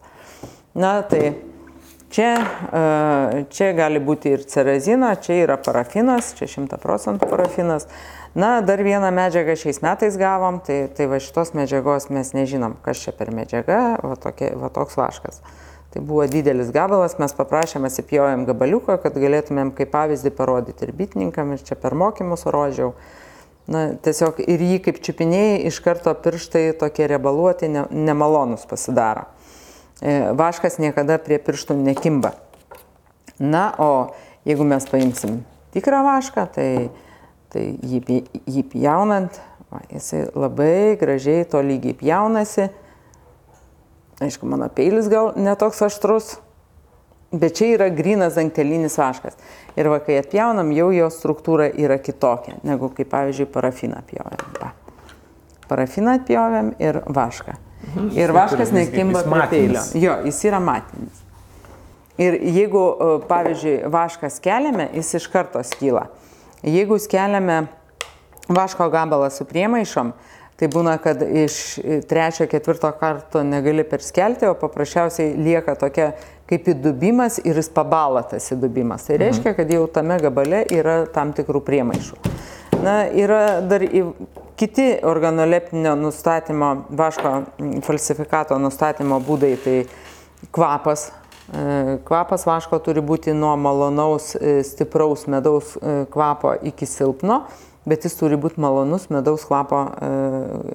Na 0.79 1.01
tai 1.03 1.33
čia, 2.11 2.31
e, 2.71 3.43
čia 3.49 3.71
gali 3.77 4.01
būti 4.03 4.35
ir 4.35 4.43
cerazina, 4.47 5.13
čia 5.15 5.41
yra 5.45 5.57
parafinas, 5.61 6.33
čia 6.37 6.49
100 6.51 6.79
procentų 6.81 7.29
parafinas. 7.31 7.87
Na, 8.35 8.59
dar 8.63 8.83
vieną 8.83 9.09
medžiagą 9.11 9.57
šiais 9.59 9.81
metais 9.83 10.15
gavom, 10.19 10.61
tai, 10.63 10.85
tai 10.95 11.09
va 11.11 11.19
šitos 11.19 11.51
medžiagos 11.57 12.07
mes 12.13 12.31
nežinom, 12.35 12.77
kas 12.85 13.01
čia 13.03 13.11
per 13.15 13.33
medžiaga, 13.35 13.81
va, 14.03 14.15
tokie, 14.19 14.53
va 14.55 14.71
toks 14.71 14.95
vaškas. 14.99 15.41
Tai 15.91 16.03
buvo 16.07 16.23
didelis 16.31 16.69
gabalas, 16.71 17.17
mes 17.19 17.35
paprašėm, 17.35 17.89
įsipjojom 17.89 18.45
gabaliuką, 18.47 18.95
kad 19.03 19.17
galėtumėm 19.19 19.73
kaip 19.75 19.91
pavyzdį 19.91 20.31
parodyti 20.37 20.87
ir 20.87 20.93
bitininkam, 20.95 21.51
ir 21.51 21.65
čia 21.67 21.75
per 21.75 21.97
mokymus 21.99 22.47
rodžiau. 22.47 22.93
Na, 23.71 23.89
tiesiog 23.99 24.39
ir 24.47 24.63
jį 24.63 24.79
kaip 24.87 25.03
čiupinėjai, 25.03 25.59
iš 25.67 25.81
karto 25.83 26.15
pirštai 26.15 26.71
tokie 26.79 27.11
riebaluoti, 27.11 27.67
ne, 27.71 27.83
nemalonus 27.91 28.63
pasidaro. 28.67 29.27
E, 30.01 30.33
Vaškas 30.33 30.79
niekada 30.81 31.19
prie 31.21 31.37
pirštų 31.37 31.77
nekimba. 31.77 32.33
Na, 33.41 33.69
o 33.77 34.13
jeigu 34.45 34.65
mes 34.65 34.85
paimsim 34.89 35.43
tikrą 35.73 36.01
vašką, 36.05 36.45
tai, 36.55 36.69
tai 37.53 37.65
jį, 37.85 38.21
jį 38.49 38.63
pjaunant, 38.73 39.37
va, 39.71 39.81
jisai 39.93 40.25
labai 40.33 40.97
gražiai 41.01 41.45
to 41.49 41.61
lygiai 41.65 41.97
pjaunasi. 41.97 42.69
Aišku, 44.21 44.45
mano 44.49 44.67
peilis 44.73 45.09
gal 45.09 45.31
netoks 45.37 45.81
aštrus, 45.85 46.35
bet 47.31 47.57
čia 47.57 47.71
yra 47.77 47.89
grinas 47.93 48.37
dangtelinis 48.37 48.99
vaškas. 49.01 49.39
Ir 49.79 49.89
va, 49.89 50.01
kai 50.03 50.19
atpjaunam, 50.21 50.73
jau 50.75 50.91
jo 50.93 51.09
struktūra 51.13 51.71
yra 51.71 51.97
kitokia, 52.01 52.59
negu 52.67 52.91
kaip, 52.93 53.09
pavyzdžiui, 53.13 53.49
parafiną 53.53 54.03
pjovėm. 54.09 54.71
Parafiną 55.71 56.17
atpjovėm 56.19 56.73
ir 56.83 57.01
vašką. 57.07 57.57
Ir 58.15 58.31
vaškas 58.35 58.71
nekimba 58.71 59.23
prie 59.25 59.47
peilio. 59.49 59.83
Jo, 59.97 60.19
jis 60.25 60.39
yra 60.47 60.59
matinis. 60.63 61.21
Ir 62.21 62.37
jeigu, 62.43 62.81
e, 62.81 63.13
pavyzdžiui, 63.27 63.77
vaškas 63.91 64.39
keliame, 64.43 64.89
jis 64.95 65.13
iš 65.17 65.27
karto 65.31 65.63
skyla. 65.65 66.05
Jeigu 66.63 66.99
skeliame 67.01 67.63
vaško 68.51 68.89
gabalą 68.93 69.31
su 69.33 69.47
priemaišom, 69.49 70.11
tai 70.59 70.69
būna, 70.69 70.97
kad 71.01 71.23
iš 71.25 71.55
e, 71.79 72.01
trečio, 72.05 72.45
ketvirto 72.51 72.91
karto 72.99 73.41
negali 73.43 73.85
perskelti, 73.87 74.45
o 74.45 74.53
paprasčiausiai 74.59 75.33
lieka 75.39 75.75
tokia 75.79 76.11
kaip 76.51 76.67
įdubimas 76.73 77.39
ir 77.45 77.57
jis 77.57 77.71
pabala 77.71 78.21
tas 78.27 78.51
įdubimas. 78.53 79.07
Tai 79.07 79.17
reiškia, 79.21 79.55
kad 79.57 79.71
jau 79.71 79.87
tame 79.89 80.19
gabale 80.21 80.65
yra 80.69 81.05
tam 81.15 81.31
tikrų 81.33 81.63
priemaišų. 81.65 82.19
Na, 82.83 83.05
yra 83.07 83.61
dar 83.63 83.85
į, 83.85 84.03
kiti 84.55 84.97
organoleptinio 85.03 85.95
nustatymo, 85.95 86.85
vaško 86.89 87.33
mm, 87.59 87.81
falsifikato 87.85 88.57
nustatymo 88.59 89.19
būdai, 89.25 89.55
tai 89.63 89.75
kvapas. 90.51 91.09
E, 91.51 91.97
Kvapas 92.07 92.45
vaško 92.47 92.79
turi 92.85 93.03
būti 93.03 93.33
nuo 93.35 93.53
malonaus, 93.59 94.35
e, 94.35 94.61
stipraus 94.63 95.27
medaus 95.27 95.75
e, 95.75 96.03
kvapo 96.11 96.53
iki 96.63 96.87
silpno, 96.87 97.41
bet 97.85 98.05
jis 98.05 98.15
turi 98.19 98.37
būti 98.37 98.61
malonus 98.61 99.09
medaus, 99.09 99.43
kvapo, 99.49 99.79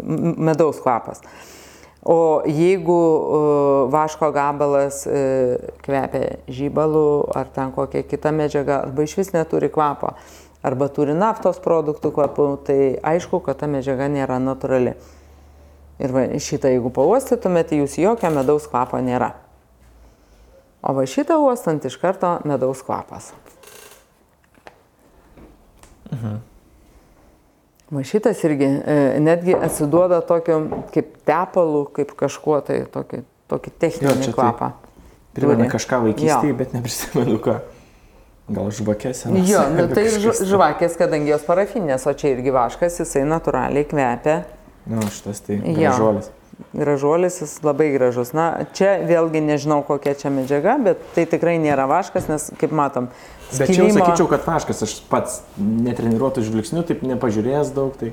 medaus 0.02 0.80
kvapas. 0.82 1.22
O 2.06 2.42
jeigu 2.46 2.96
vaško 3.90 4.28
gabalas 4.34 5.00
kvepia 5.82 6.36
žybalų 6.50 7.06
ar 7.34 7.46
ten 7.54 7.70
kokia 7.74 8.02
kita 8.06 8.30
medžiaga, 8.34 8.80
arba 8.86 9.06
iš 9.06 9.16
vis 9.18 9.32
neturi 9.34 9.70
kvapo, 9.74 10.12
arba 10.66 10.88
turi 10.90 11.14
naftos 11.14 11.60
produktų 11.62 12.10
kvapų, 12.16 12.46
tai 12.66 12.78
aišku, 13.06 13.40
kad 13.46 13.60
ta 13.62 13.68
medžiaga 13.70 14.08
nėra 14.10 14.40
natūrali. 14.42 14.96
Ir 16.02 16.12
va, 16.12 16.26
šitą, 16.42 16.68
jeigu 16.74 16.90
pauostytumėte, 16.92 17.78
jūs 17.80 17.94
jokio 18.02 18.30
medaus 18.34 18.66
kvapo 18.68 18.98
nėra. 19.00 19.30
O 20.86 20.92
va 20.94 21.06
šitą 21.08 21.38
uostant 21.42 21.86
iš 21.88 21.96
karto 22.02 22.36
medaus 22.46 22.82
kvapas. 22.84 23.30
Va 27.90 28.02
šitas 28.02 28.42
irgi 28.46 28.66
e, 28.66 28.96
netgi 29.22 29.54
atsiduoda 29.54 30.18
tokiu 30.26 30.58
kaip 30.94 31.12
tepalu, 31.26 31.84
kaip 31.94 32.12
kažkuo 32.18 32.58
tai 32.66 32.80
tokį, 32.90 33.22
tokį 33.50 33.70
Jo, 33.70 33.76
techninį 33.84 34.14
čia 34.24 34.32
tai 34.32 34.34
kvapą. 34.40 34.70
Primena 35.36 35.62
turi. 35.64 35.72
kažką 35.76 36.00
vaikystėje, 36.08 36.52
Jo. 36.54 36.58
bet 36.58 36.74
neprisimenu 36.74 37.38
ką. 37.44 37.58
Gal 38.48 38.68
žvakės 38.70 39.24
Jo, 39.26 39.64
nu, 39.74 39.88
tai 39.96 40.04
ž- 40.12 40.36
žvakės, 40.46 40.94
kadangi 40.98 41.32
jos 41.32 41.42
parafinės, 41.48 42.04
o 42.06 42.12
čia 42.14 42.30
irgi 42.36 42.52
vaškas, 42.54 43.00
jisai 43.02 43.24
natūraliai 43.26 43.86
kvepia. 43.90 44.44
Na, 44.86 45.00
nu, 45.00 45.08
šitas 45.10 45.40
tai 45.42 45.56
Jo. 45.58 45.74
gražuolis. 45.80 46.28
Gražuolis, 46.72 47.40
jis 47.42 47.56
labai 47.66 47.90
gražus. 47.92 48.30
Na, 48.32 48.44
čia 48.72 48.94
vėlgi 49.04 49.42
nežinau, 49.44 49.82
kokia 49.84 50.14
čia 50.16 50.30
medžiaga, 50.32 50.76
bet 50.80 51.02
tai 51.16 51.26
tikrai 51.28 51.56
nėra 51.60 51.84
vaškas, 51.90 52.30
nes, 52.30 52.46
kaip 52.60 52.72
matom, 52.72 53.10
Bet 53.50 53.68
čia 53.68 53.82
jau 53.82 53.88
skilimo- 53.90 53.98
sakyčiau, 54.06 54.28
kad 54.30 54.46
vaškas, 54.46 54.80
aš 54.86 54.94
pats 55.10 55.40
netreniruotų 55.58 56.46
žvilgsnių, 56.46 56.86
taip 56.88 57.02
nepažiūrėjęs 57.06 57.74
daug, 57.76 57.92
tai 58.00 58.12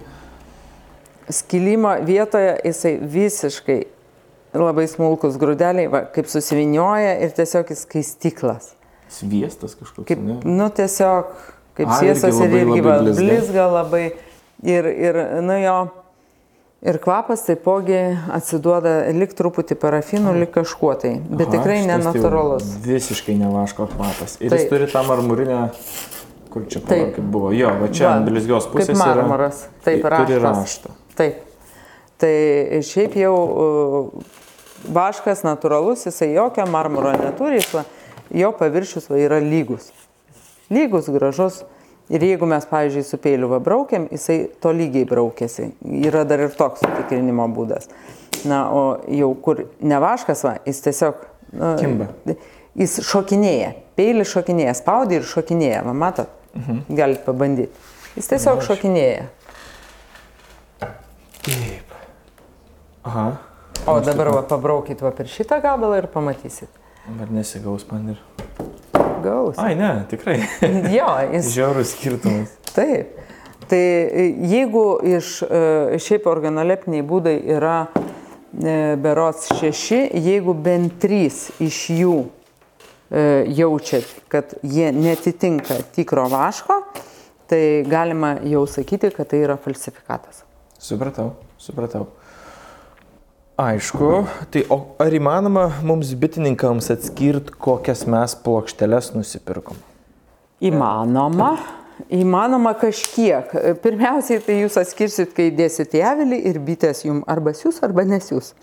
skilimo 1.29 1.93
vietoje 2.05 2.57
jisai 2.67 2.97
visiškai 2.99 3.79
labai 4.53 4.85
smulkus 4.91 5.37
grūdeliai, 5.41 5.87
va, 5.89 6.03
kaip 6.13 6.27
susivinioja 6.29 7.15
ir 7.23 7.31
tiesiog 7.37 7.71
jis 7.73 7.85
skaistiklas. 7.87 8.73
Sviestas 9.13 9.75
kažkoks. 9.79 10.07
Kaip, 10.09 10.21
ne? 10.25 10.39
nu 10.43 10.69
tiesiog, 10.73 11.33
kaip 11.77 11.89
A, 11.89 11.97
sviestas 11.99 12.39
irgi 12.43 12.61
ir 12.63 12.69
labai, 12.69 12.77
irgi 12.77 12.87
labai 12.89 13.17
blizga. 13.19 13.67
labai. 13.79 14.05
Ir, 14.63 14.87
ir, 14.87 15.19
nu 15.43 15.57
jo, 15.59 15.77
ir 16.87 16.99
kvapas 17.03 17.45
taipogi 17.47 17.99
atsiduoda 18.31 18.95
lik 19.15 19.33
truputį 19.35 19.75
parafinų, 19.79 20.35
lik 20.43 20.53
kažkuo 20.55 20.93
tai, 20.99 21.15
bet 21.27 21.49
Aha, 21.49 21.57
tikrai 21.57 21.79
šitas 21.81 21.89
tai 21.89 21.97
nenatūralus. 21.97 22.69
Visiškai 22.85 23.35
nevaško 23.39 23.87
kvapas. 23.95 24.37
Ir 24.39 24.53
Taip. 24.53 24.59
jis 24.61 24.69
turi 24.71 24.89
tą 24.91 25.03
marmurinę, 25.07 25.61
kur 26.53 26.67
čia 26.71 26.83
Taip. 26.83 27.15
kaip 27.17 27.31
buvo. 27.33 27.51
Jo, 27.55 27.73
va 27.81 27.89
čia 27.91 28.13
ant 28.13 28.29
blizgios 28.29 28.69
pusės. 28.71 28.93
Kaip 28.93 29.01
marmuras, 29.03 29.65
taip, 29.83 30.03
yra, 30.03 30.23
turi 30.23 30.39
raštas. 30.39 30.63
raštą. 30.63 30.95
Taip. 31.19 31.41
Tai 32.23 32.35
šiaip 32.87 33.17
jau 33.19 33.33
uh, 33.35 34.31
vaškas 34.95 35.43
natūralus, 35.43 36.05
jisai 36.07 36.33
jokio 36.33 36.65
marmuro 36.71 37.11
neturi, 37.19 37.59
jis 37.59 37.83
jo 38.33 38.51
paviršius 38.57 39.09
va, 39.11 39.19
yra 39.21 39.39
lygus. 39.43 39.91
Lygus, 40.73 41.09
gražus. 41.13 41.63
Ir 42.11 42.23
jeigu 42.25 42.45
mes, 42.49 42.65
pavyzdžiui, 42.67 43.05
su 43.07 43.17
peiliu 43.21 43.47
va 43.47 43.61
braukiam, 43.63 44.09
jisai 44.11 44.49
to 44.61 44.73
lygiai 44.75 45.07
braukėsi. 45.07 45.69
Yra 46.03 46.25
dar 46.27 46.43
ir 46.43 46.51
toks 46.57 46.83
tikrinimo 46.83 47.45
būdas. 47.55 47.87
Na, 48.49 48.65
o 48.75 48.81
jau 49.07 49.29
kur 49.39 49.63
nevaškas, 49.79 50.43
va, 50.43 50.57
jis 50.67 50.83
tiesiog... 50.83 51.23
Nu, 51.53 51.75
Kimba. 51.79 52.09
Jis 52.75 52.97
šokinėja. 53.05 53.71
Peilis 53.95 54.31
šokinėja, 54.33 54.73
spaudė 54.75 55.21
ir 55.21 55.27
šokinėja. 55.29 55.83
Va, 55.85 55.93
matot? 55.95 56.31
Mhm. 56.57 56.83
Galite 56.97 57.23
pabandyti. 57.27 57.89
Jis 58.17 58.29
tiesiog 58.33 58.61
Aš. 58.61 58.69
šokinėja. 58.71 59.25
Taip. 61.43 61.97
Aha. 63.03 63.25
O 63.89 63.99
dabar 64.03 64.31
va, 64.31 64.43
pabraukit 64.47 65.01
va 65.03 65.11
per 65.15 65.27
šitą 65.27 65.59
gabalą 65.63 66.03
ir 66.03 66.07
pamatysit. 66.11 66.69
Ar 67.03 67.31
nesigaus 67.31 67.83
man 67.91 68.13
ir. 68.13 68.19
Gaus. 69.23 69.57
Ai, 69.57 69.75
ne, 69.75 70.05
tikrai. 70.09 70.37
Jo, 70.97 71.09
jis. 71.33 71.51
Žiaurus 71.51 71.91
skirtumas. 71.97 72.53
Taip. 72.71 73.19
Tai 73.67 73.79
e, 73.79 74.23
jeigu 74.47 74.85
iš 75.07 75.41
e, 75.43 75.99
šiaip 76.03 76.27
organoleptiniai 76.31 77.03
būdai 77.07 77.35
yra 77.55 77.75
e, 77.91 78.95
berots 79.03 79.51
šeši, 79.59 79.99
jeigu 80.23 80.55
bent 80.55 80.99
trys 81.03 81.49
iš 81.63 81.83
jų 81.97 82.15
jaučiat, 83.13 84.07
kad 84.31 84.55
jie 84.65 84.87
netitinka 84.89 85.75
tikro 85.93 86.23
vaško, 86.31 86.79
tai 87.51 87.83
galima 87.85 88.31
jau 88.49 88.63
sakyti, 88.65 89.11
kad 89.13 89.29
tai 89.29 89.43
yra 89.43 89.53
falsifikatas. 89.61 90.39
Supratau, 90.81 91.27
supratau. 91.61 92.07
Aišku, 93.53 94.23
tai 94.49 94.63
o 94.73 94.79
ar 94.97 95.13
įmanoma 95.13 95.67
mums 95.85 96.09
bitininkams 96.17 96.87
atskirti, 96.89 97.53
kokias 97.61 98.07
mes 98.09 98.33
plokšteles 98.41 99.11
nusipirkom? 99.13 99.77
Įmanoma. 100.57 101.51
Įmanoma 102.09 102.71
kažkiek. 102.81 103.53
Pirmiausiai, 103.83 104.41
tai 104.41 104.55
jūs 104.63 104.79
atskirsit, 104.81 105.35
kai 105.37 105.51
dėsit 105.53 105.93
į 105.93 106.01
avilį 106.09 106.39
ir 106.49 106.57
bitės 106.65 107.03
jum 107.05 107.19
arba 107.29 107.53
siūs, 107.53 107.77
arba 107.85 108.01
nesiūs. 108.09 108.55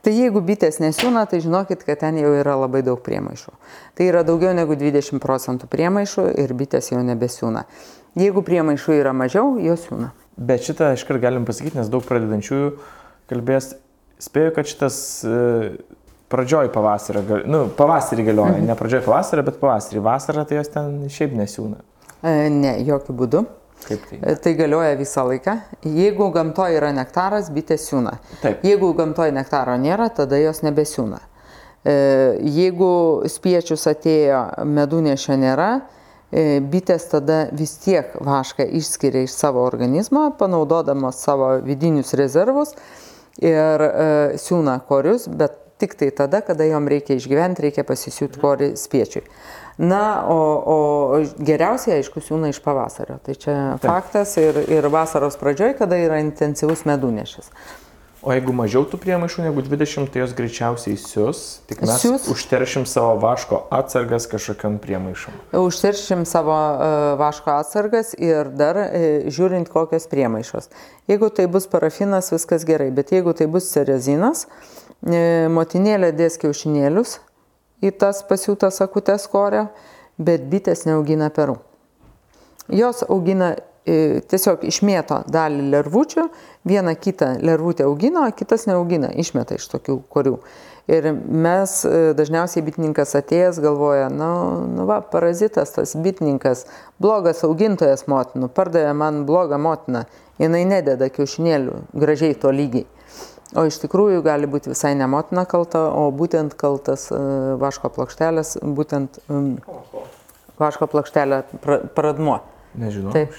Tai 0.00 0.14
jeigu 0.16 0.40
bitės 0.40 0.80
nesiūna, 0.80 1.26
tai 1.28 1.42
žinokit, 1.44 1.84
kad 1.84 2.00
ten 2.00 2.16
jau 2.22 2.32
yra 2.38 2.56
labai 2.62 2.80
daug 2.86 3.04
priemaišų. 3.04 3.52
Tai 4.00 4.08
yra 4.08 4.24
daugiau 4.24 4.56
negu 4.56 4.72
20 4.72 5.20
procentų 5.20 5.68
priemaišų 5.68 6.26
ir 6.40 6.56
bitės 6.56 6.88
jau 6.94 7.04
nebesiūna. 7.04 7.66
Jeigu 8.16 8.40
priemaišų 8.48 8.96
yra 9.02 9.12
mažiau, 9.12 9.58
jos 9.60 9.84
siūna. 9.84 10.14
Bet 10.40 10.64
šitą 10.64 10.94
iškart 10.96 11.20
galim 11.20 11.44
pasakyti, 11.44 11.76
nes 11.76 11.92
daug 11.92 12.08
pradedančiųjų 12.08 12.72
kalbės. 13.28 13.74
Spėju, 14.20 14.52
kad 14.56 14.68
šitas 14.68 14.96
e, 15.24 15.36
pradžioj 16.32 16.68
pavasario, 16.74 17.22
nu, 17.48 17.62
pavasarį 17.76 18.26
galioja, 18.28 18.58
ne 18.64 18.76
pradžioj 18.76 19.04
pavasario, 19.06 19.44
bet 19.46 19.56
pavasarį. 19.62 20.02
Vasarą 20.04 20.44
tai 20.48 20.58
jos 20.58 20.68
ten 20.74 20.98
šiaip 21.12 21.32
nesiūna. 21.38 21.80
E, 22.20 22.34
Ne, 22.52 22.74
jokių 22.84 23.16
būdų. 23.22 23.42
Kaip 23.86 24.04
tai? 24.10 24.20
E, 24.20 24.36
Tai 24.44 24.52
galioja 24.58 24.98
visą 25.00 25.24
laiką. 25.30 25.56
Jeigu 25.88 26.28
gamtoje 26.34 26.76
yra 26.76 26.92
nektaras, 26.92 27.48
bitės 27.54 27.88
siūna. 27.88 28.18
Taip. 28.42 28.60
Jeigu 28.66 28.92
gamtoje 28.98 29.32
nektaro 29.32 29.78
nėra, 29.80 30.10
tada 30.12 30.40
jos 30.40 30.60
nebesiūna. 30.66 31.22
Jeigu 31.80 33.24
spiečius 33.32 33.86
atėjo, 33.88 34.40
medunešio 34.68 35.32
nėra, 35.40 35.68
bitės 36.68 37.06
tada 37.08 37.46
vis 37.56 37.72
tiek 37.80 38.12
vašką 38.20 38.66
išskiria 38.76 39.24
iš 39.24 39.32
savo 39.32 39.62
organizmo, 39.64 40.26
panaudodamos 40.36 41.22
savo 41.24 41.54
vidinius 41.64 42.12
rezervus 42.20 42.74
ir 43.42 43.84
e, 43.86 43.90
siūna 44.40 44.78
korius, 44.88 45.26
bet 45.28 45.56
tik 45.80 45.96
tai 45.96 46.10
tada, 46.12 46.42
kada 46.44 46.66
jom 46.68 46.88
reikia 46.92 47.16
išgyventi, 47.16 47.64
reikia 47.64 47.84
pasisiūti 47.88 48.40
korį 48.40 48.70
spiečiui. 48.76 49.24
Na, 49.80 50.26
o, 50.28 50.40
o 50.68 50.76
geriausiai, 51.40 52.02
aišku, 52.02 52.20
siūna 52.20 52.50
iš 52.52 52.58
pavasario. 52.60 53.16
Tai 53.24 53.36
čia 53.40 53.54
faktas 53.80 54.34
ir, 54.40 54.58
ir 54.68 54.88
vasaros 54.92 55.40
pradžioj, 55.40 55.72
kada 55.78 55.96
yra 55.96 56.20
intensyvus 56.20 56.84
medunešis. 56.88 57.48
O 58.20 58.34
jeigu 58.34 58.52
mažiau 58.52 58.84
tų 58.84 58.98
priemaišų 59.00 59.46
negu 59.46 59.62
20, 59.64 60.10
tai 60.12 60.20
jos 60.20 60.34
greičiausiai 60.36 60.98
sius, 61.00 61.38
tik 61.70 61.80
mes 61.80 62.02
Sius. 62.02 62.26
užteršim 62.28 62.84
savo 62.84 63.14
vaško 63.22 63.62
atsargas 63.72 64.26
kažkokiam 64.28 64.76
priemaišom. 64.82 65.38
Užteršim 65.56 66.26
savo 66.28 66.52
e, 66.52 66.90
vaško 67.16 67.54
atsargas 67.54 68.12
ir 68.20 68.50
dar 68.52 68.76
e, 68.82 69.00
žiūrint 69.32 69.72
kokios 69.72 70.04
priemaišos. 70.12 70.68
Jeigu 71.08 71.30
tai 71.32 71.48
bus 71.48 71.64
parafinas, 71.72 72.28
viskas 72.34 72.68
gerai, 72.68 72.90
bet 72.92 73.14
jeigu 73.16 73.32
tai 73.32 73.48
bus 73.48 73.70
cerezinas, 73.72 74.44
e, 75.00 75.48
motinėlė 75.48 76.12
dės 76.12 76.36
kiaušinėlius 76.44 77.16
į 77.80 77.94
tas 78.04 78.20
pasiūtas 78.28 78.82
akutes 78.84 79.24
korio, 79.32 79.70
bet 80.20 80.44
bitės 80.52 80.84
neaugina 80.84 81.32
perų. 81.32 81.56
Jos 82.68 83.00
augina 83.08 83.54
tiesiog 83.84 84.64
išmėto 84.68 85.22
dalį 85.32 85.70
lervučių, 85.72 86.26
vieną 86.68 86.94
kitą 87.00 87.32
lervutę 87.40 87.86
augina, 87.88 88.26
o 88.28 88.34
kitas 88.36 88.66
neaugina, 88.68 89.12
išmeta 89.16 89.56
iš 89.56 89.68
tokių 89.72 90.00
korių. 90.12 90.36
Ir 90.90 91.06
mes 91.14 91.74
e, 91.86 92.12
dažniausiai 92.18 92.64
bitininkas 92.66 93.14
atėjęs 93.18 93.60
galvoja, 93.62 94.08
nu, 94.10 94.30
nu 94.74 94.86
va, 94.88 94.98
parazitas 95.06 95.70
tas 95.76 95.92
bitininkas, 95.94 96.64
blogas 96.98 97.44
augintojas 97.46 98.08
motinų, 98.10 98.48
pardavė 98.56 98.94
man 98.98 99.22
blogą 99.28 99.60
motiną, 99.60 100.04
jinai 100.40 100.64
nededa 100.66 101.10
kiaušinėlių 101.12 101.84
gražiai 101.94 102.34
to 102.42 102.50
lygiai. 102.54 102.88
O 103.58 103.64
iš 103.66 103.80
tikrųjų 103.82 104.22
gali 104.26 104.50
būti 104.50 104.70
visai 104.70 104.92
ne 104.98 105.06
motina 105.10 105.44
kalta, 105.46 105.88
o 105.94 106.08
būtent 106.14 106.56
kaltas 106.58 107.08
e, 107.14 107.20
vaško 107.60 107.92
plokštelės, 107.94 108.56
būtent 108.62 109.22
vaško 110.60 110.90
plokštelė 110.90 111.44
pra, 111.62 111.80
pradmuo. 111.94 112.40
Nežinau. 112.78 113.14
Taip. 113.14 113.34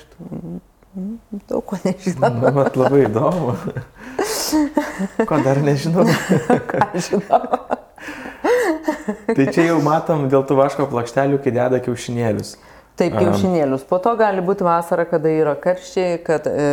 Daug 1.47 1.63
ko 1.63 1.77
nežinau. 1.85 2.33
Na, 2.41 2.51
mat, 2.51 2.75
labai 2.75 3.05
įdomu. 3.07 3.55
Ko 5.27 5.39
dar 5.45 5.61
nežinau. 5.63 6.03
Ką 6.71 6.89
žinau. 6.99 7.41
Tai 9.31 9.45
čia 9.53 9.69
jau 9.69 9.79
matom 9.83 10.27
dėl 10.31 10.43
tų 10.47 10.57
vaško 10.59 10.87
plokštelių, 10.91 11.39
kai 11.43 11.53
deda 11.55 11.79
kiaušinėlius. 11.83 12.55
Taip, 12.99 13.15
kiaušinėlius. 13.15 13.85
Po 13.87 14.01
to 14.03 14.13
gali 14.19 14.43
būti 14.45 14.65
vasara, 14.67 15.05
kada 15.09 15.31
yra 15.31 15.53
karščiai, 15.59 16.19
kad 16.25 16.47
e, 16.49 16.65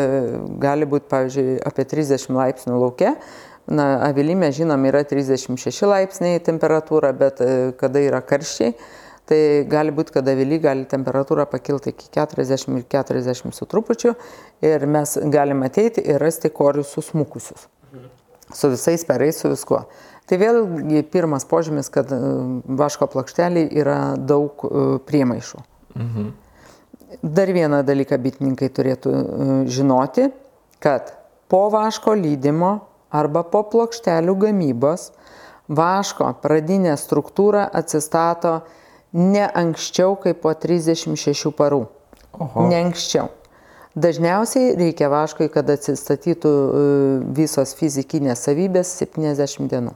gali 0.61 0.89
būti, 0.89 1.07
pavyzdžiui, 1.13 1.59
apie 1.69 1.87
30 1.89 2.35
laipsnių 2.35 2.81
laukia. 2.83 3.15
Na, 3.69 3.87
avilime, 4.09 4.49
žinom, 4.55 4.83
yra 4.89 5.05
36 5.07 5.87
laipsniai 5.89 6.41
temperatūra, 6.45 7.13
bet 7.17 7.43
e, 7.45 7.51
kada 7.79 8.03
yra 8.03 8.21
karščiai, 8.25 8.75
tai 9.29 9.41
gali 9.69 9.93
būti, 9.95 10.15
kad 10.17 10.29
avily 10.31 10.59
gali 10.63 10.87
temperatūra 10.89 11.45
pakilti 11.51 11.93
iki 11.93 12.09
40 12.15 12.79
ir 12.79 12.87
40 12.89 13.57
su 13.57 13.69
trupučiu 13.69 14.15
ir 14.65 14.87
mes 14.89 15.17
galime 15.33 15.69
ateiti 15.69 16.05
ir 16.05 16.21
rasti 16.23 16.51
korius 16.55 16.95
susmukusius. 16.97 17.69
Su 18.55 18.71
visais 18.73 19.05
perais, 19.05 19.37
su 19.37 19.51
viskuo. 19.53 19.83
Tai 20.29 20.37
vėlgi 20.41 21.03
pirmas 21.13 21.45
požymis, 21.49 21.89
kad 21.93 22.11
e, 22.13 22.19
vaško 22.81 23.09
plokšteliai 23.13 23.69
yra 23.81 23.99
daug 24.17 24.65
e, 24.65 24.85
priemaišų. 25.09 25.61
Dar 27.23 27.53
vieną 27.53 27.83
dalyką 27.89 28.19
bitininkai 28.25 28.69
turėtų 28.73 29.13
e, 29.13 29.21
žinoti, 29.73 30.29
kad 30.85 31.13
po 31.49 31.67
vaško 31.73 32.17
lydimo 32.17 32.75
arba 33.09 33.45
po 33.49 33.63
plokštelių 33.73 34.35
gamybos 34.45 35.11
vaško 35.69 36.35
pradinė 36.43 36.97
struktūra 37.01 37.65
atsistato 37.81 38.59
ne 39.13 39.45
anksčiau 39.47 40.17
kaip 40.21 40.43
po 40.43 40.53
36 40.55 41.53
parų. 41.57 41.87
Oho. 42.39 42.69
Ne 42.69 42.83
anksčiau. 42.85 43.31
Dažniausiai 43.99 44.77
reikia 44.79 45.09
vaškui, 45.11 45.49
kad 45.51 45.71
atsistatytų 45.73 46.51
e, 46.51 46.83
visos 47.35 47.73
fizikinės 47.79 48.45
savybės 48.47 48.93
70 49.01 49.71
dienų. 49.73 49.95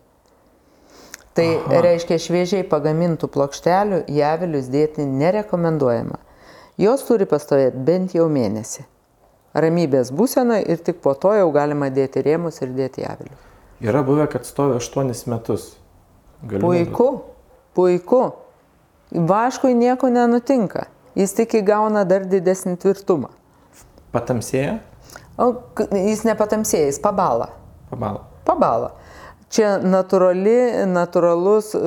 Tai 1.36 1.46
Aha. 1.48 1.80
reiškia 1.86 2.18
šviežiai 2.20 2.64
pagamintų 2.68 3.28
plokštelių 3.32 4.02
į 4.10 4.24
avilius 4.26 4.66
dėti 4.72 5.06
nerekomenduojama. 5.08 6.18
Jos 6.80 7.04
turi 7.08 7.28
pastovėti 7.28 7.80
bent 7.86 8.16
jau 8.16 8.26
mėnesį. 8.32 8.84
Ramybės 9.54 10.10
būsena 10.16 10.58
ir 10.64 10.80
tik 10.84 11.00
po 11.04 11.14
to 11.14 11.34
jau 11.36 11.48
galima 11.54 11.90
dėti 11.92 12.24
rėmus 12.24 12.60
ir 12.64 12.72
dėti 12.76 13.04
avilius. 13.06 13.48
Yra 13.84 14.02
buvę, 14.06 14.26
kad 14.32 14.48
stovi 14.48 14.78
8 14.80 15.12
metus. 15.30 15.74
Galiu 16.42 16.64
Puiku, 16.64 17.08
puiku. 17.76 18.22
Vaškui 19.14 19.74
nieko 19.76 20.08
nenutinka. 20.12 20.86
Jis 21.18 21.34
tik 21.36 21.58
įgauna 21.60 22.06
dar 22.08 22.24
didesnį 22.24 22.78
tvirtumą. 22.80 23.28
Patamsėja? 24.12 24.78
O 25.40 25.50
jis 25.92 26.24
nepatamsėja, 26.28 26.88
jis 26.88 27.00
pabala. 27.02 27.50
Pabalo. 27.90 28.22
Pabala. 28.48 28.92
Čia 29.52 29.74
natūrali, 29.84 30.54
natūralus 30.88 31.74
e, 31.76 31.80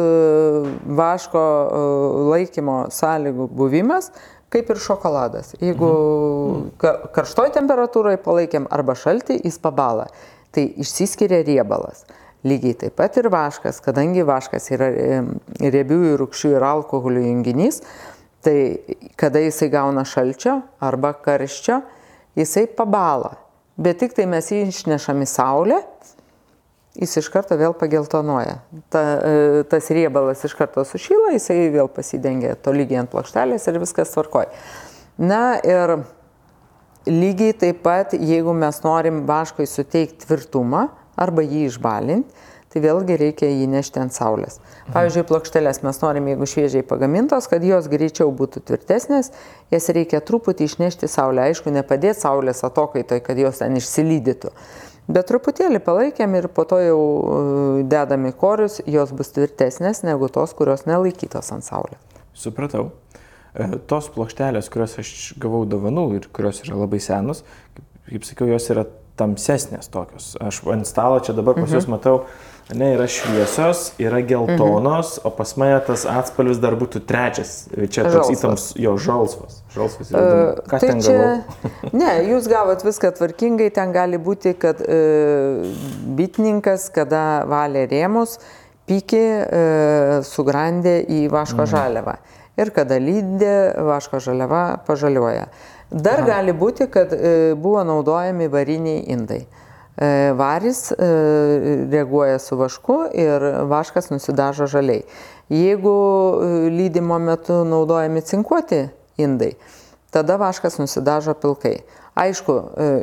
vaško 1.00 1.42
e, 1.42 1.80
laikymo 2.36 2.76
sąlygų 2.94 3.48
buvimas, 3.58 4.12
kaip 4.54 4.70
ir 4.70 4.82
šokoladas. 4.82 5.56
Jeigu 5.58 5.90
ka- 6.82 7.10
karštoj 7.16 7.50
temperatūroje 7.58 8.22
palaikėm 8.22 8.68
arba 8.70 8.94
šaltį, 8.94 9.40
jis 9.48 9.58
pabala. 9.62 10.06
Tai 10.54 10.68
išsiskiria 10.86 11.42
riebalas. 11.44 12.06
Lygiai 12.46 12.76
taip 12.78 12.94
pat 13.00 13.16
ir 13.18 13.30
vaškas, 13.34 13.80
kadangi 13.82 14.26
vaškas 14.26 14.70
yra 14.76 14.90
riebiųjų 15.60 16.18
rūkščių 16.22 16.52
ir 16.54 16.66
alkoholio 16.68 17.24
junginys, 17.26 17.82
tai 18.46 18.86
kada 19.18 19.42
jisai 19.42 19.72
gauna 19.74 20.04
šalčio 20.06 20.60
arba 20.86 21.16
karščio, 21.26 21.80
jisai 22.38 22.68
pabala. 22.70 23.34
Bet 23.82 23.98
tik 24.04 24.14
tai 24.16 24.28
mes 24.30 24.52
jį 24.54 24.68
išnešam 24.70 25.24
į 25.26 25.28
saulę, 25.28 25.80
jis 26.96 27.18
iš 27.20 27.30
karto 27.34 27.58
vėl 27.60 27.74
pageltonuoja. 27.76 28.60
Ta, 28.94 29.02
e, 29.02 29.64
tas 29.72 29.90
riebalas 29.94 30.46
iš 30.48 30.56
karto 30.56 30.86
sušyla, 30.88 31.34
jisai 31.36 31.72
vėl 31.74 31.90
pasidengia 31.92 32.56
tolygiai 32.56 33.02
ant 33.02 33.12
plokštelės 33.12 33.68
ir 33.68 33.82
viskas 33.84 34.14
tvarkoja. 34.14 34.54
Na 35.18 35.58
ir 35.66 35.98
lygiai 37.10 37.56
taip 37.58 37.82
pat, 37.86 38.16
jeigu 38.16 38.54
mes 38.56 38.80
norim 38.86 39.24
vaškui 39.28 39.68
suteikti 39.70 40.26
tvirtumą, 40.26 40.88
arba 41.16 41.46
jį 41.46 41.66
išbalinti, 41.70 42.46
tai 42.76 42.82
vėlgi 42.84 43.16
reikia 43.16 43.48
jį 43.48 43.70
nešti 43.72 44.02
ant 44.04 44.12
saulės. 44.12 44.58
Pavyzdžiui, 44.92 45.24
plokštelės 45.30 45.80
mes 45.86 46.00
norim, 46.02 46.26
jeigu 46.28 46.48
šviežiai 46.52 46.84
pagamintos, 46.84 47.48
kad 47.48 47.64
jos 47.64 47.88
greičiau 47.88 48.34
būtų 48.36 48.66
tvirtesnės, 48.68 49.32
jas 49.72 49.88
reikia 49.96 50.20
truputį 50.20 50.68
išnešti 50.68 51.08
saulę. 51.08 51.46
Aišku, 51.48 51.72
nepadėti 51.72 52.20
saulės 52.26 52.66
atokaitoj, 52.68 53.22
kad 53.24 53.40
jos 53.40 53.64
ten 53.64 53.80
išsilydytų. 53.80 54.52
Bet 55.08 55.30
truputėlį 55.30 55.80
palaikėm 55.86 56.36
ir 56.36 56.50
po 56.52 56.66
to 56.68 56.82
jau 56.82 57.00
e, 57.00 57.40
dedami 57.88 58.34
korius, 58.36 58.82
jos 58.90 59.16
bus 59.16 59.32
tvirtesnės 59.38 60.04
negu 60.04 60.28
tos, 60.34 60.52
kurios 60.58 60.84
nelaikytos 60.90 61.54
ant 61.56 61.64
saulės. 61.64 62.02
Supratau. 62.36 62.90
E, 63.54 63.70
tos 63.88 64.12
plokštelės, 64.12 64.68
kurias 64.74 64.98
aš 65.00 65.16
gavau 65.40 65.64
dovanų 65.70 66.10
ir 66.18 66.30
kurios 66.36 66.64
yra 66.66 66.82
labai 66.82 67.00
senos, 67.00 67.46
kaip, 67.78 67.86
kaip 68.10 68.28
sakiau, 68.28 68.50
jos 68.52 68.72
yra 68.74 68.88
tamsesnės 69.20 69.90
tokios. 69.92 70.34
Aš 70.44 70.62
ant 70.72 70.88
stalo 70.88 71.22
čia 71.24 71.36
dabar 71.36 71.56
pas 71.58 71.72
jūs 71.72 71.88
mhm. 71.88 71.94
matau, 71.96 72.16
ne, 72.74 72.92
yra 72.96 73.06
šviesios, 73.12 73.92
yra 74.02 74.20
geltonos, 74.26 75.16
mhm. 75.20 75.28
o 75.28 75.32
pas 75.38 75.54
mane 75.62 75.78
tas 75.88 76.06
atspalvis 76.10 76.60
dar 76.64 76.78
būtų 76.80 77.04
trečias. 77.08 77.54
Čia 77.72 78.08
toks 78.10 78.34
įtams 78.36 78.68
jo 78.82 78.96
žalsvas. 79.02 79.62
Žalsvas 79.76 80.12
yra. 80.12 80.24
Uh, 80.26 80.62
Ką 80.72 80.82
tai 80.82 80.92
ten 80.92 81.04
čia... 81.06 81.16
gavau? 81.16 81.72
ne, 82.02 82.12
jūs 82.32 82.50
gavot 82.52 82.86
viską 82.88 83.14
tvarkingai, 83.20 83.72
ten 83.76 83.96
gali 83.96 84.20
būti, 84.22 84.56
kad 84.60 84.84
uh, 84.84 85.64
bitininkas, 86.18 86.90
kada 86.96 87.46
valė 87.50 87.86
rėmus, 87.92 88.40
pykė, 88.90 89.28
uh, 89.46 90.18
sugrandė 90.28 91.00
į 91.08 91.28
vaško 91.34 91.64
mhm. 91.64 91.72
žaliavą. 91.76 92.20
Ir 92.56 92.70
kada 92.72 92.96
lydė, 93.04 93.56
vaško 93.84 94.22
žaliava 94.24 94.66
pažaliuoja. 94.88 95.50
Uh, 95.50 95.75
Dar 95.92 96.20
Aha. 96.20 96.28
gali 96.28 96.54
būti, 96.56 96.88
kad 96.92 97.14
e, 97.14 97.54
buvo 97.60 97.84
naudojami 97.86 98.48
variniai 98.52 99.06
indai. 99.14 99.46
E, 99.96 100.32
varis 100.36 100.90
e, 100.92 100.98
reaguoja 101.92 102.40
su 102.42 102.58
vašku 102.58 102.98
ir 103.14 103.46
vaškas 103.70 104.10
nusidažo 104.10 104.68
žaliai. 104.68 105.06
Jeigu 105.50 105.94
lydimo 106.74 107.20
metu 107.22 107.60
naudojami 107.70 108.24
cinkuoti 108.26 108.88
indai, 109.22 109.52
tada 110.10 110.40
vaškas 110.42 110.80
nusidažo 110.82 111.36
pilkai. 111.38 111.78
Aišku, 112.16 112.54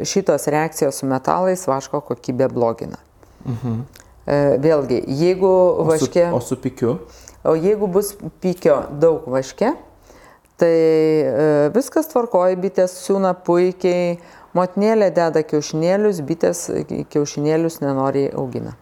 šitos 0.09 0.49
reakcijos 0.51 0.99
su 0.99 1.07
metalais 1.07 1.67
vaško 1.69 2.01
kokybę 2.01 2.49
blogina. 2.51 2.99
Mhm. 3.47 3.83
Vėlgi, 4.65 5.03
jeigu 5.07 5.53
vaške... 5.87 6.25
O 6.33 6.41
su, 6.41 6.41
o 6.41 6.41
su 6.49 6.59
pikiu? 6.65 6.97
O 7.45 7.55
jeigu 7.55 7.87
bus 7.87 8.13
pikio 8.41 8.81
daug 9.03 9.27
vaške, 9.31 9.73
Tai 10.63 10.71
e, 10.71 11.47
viskas 11.75 12.07
tvarkoja, 12.13 12.55
bitės 12.63 12.93
siūna 13.03 13.33
puikiai, 13.43 14.13
motinėlė 14.55 15.09
deda 15.11 15.43
kiaušinėlius, 15.43 16.21
bitės 16.23 16.69
kiaušinėlius 17.11 17.81
nenoriai 17.83 18.29
augina. 18.39 18.77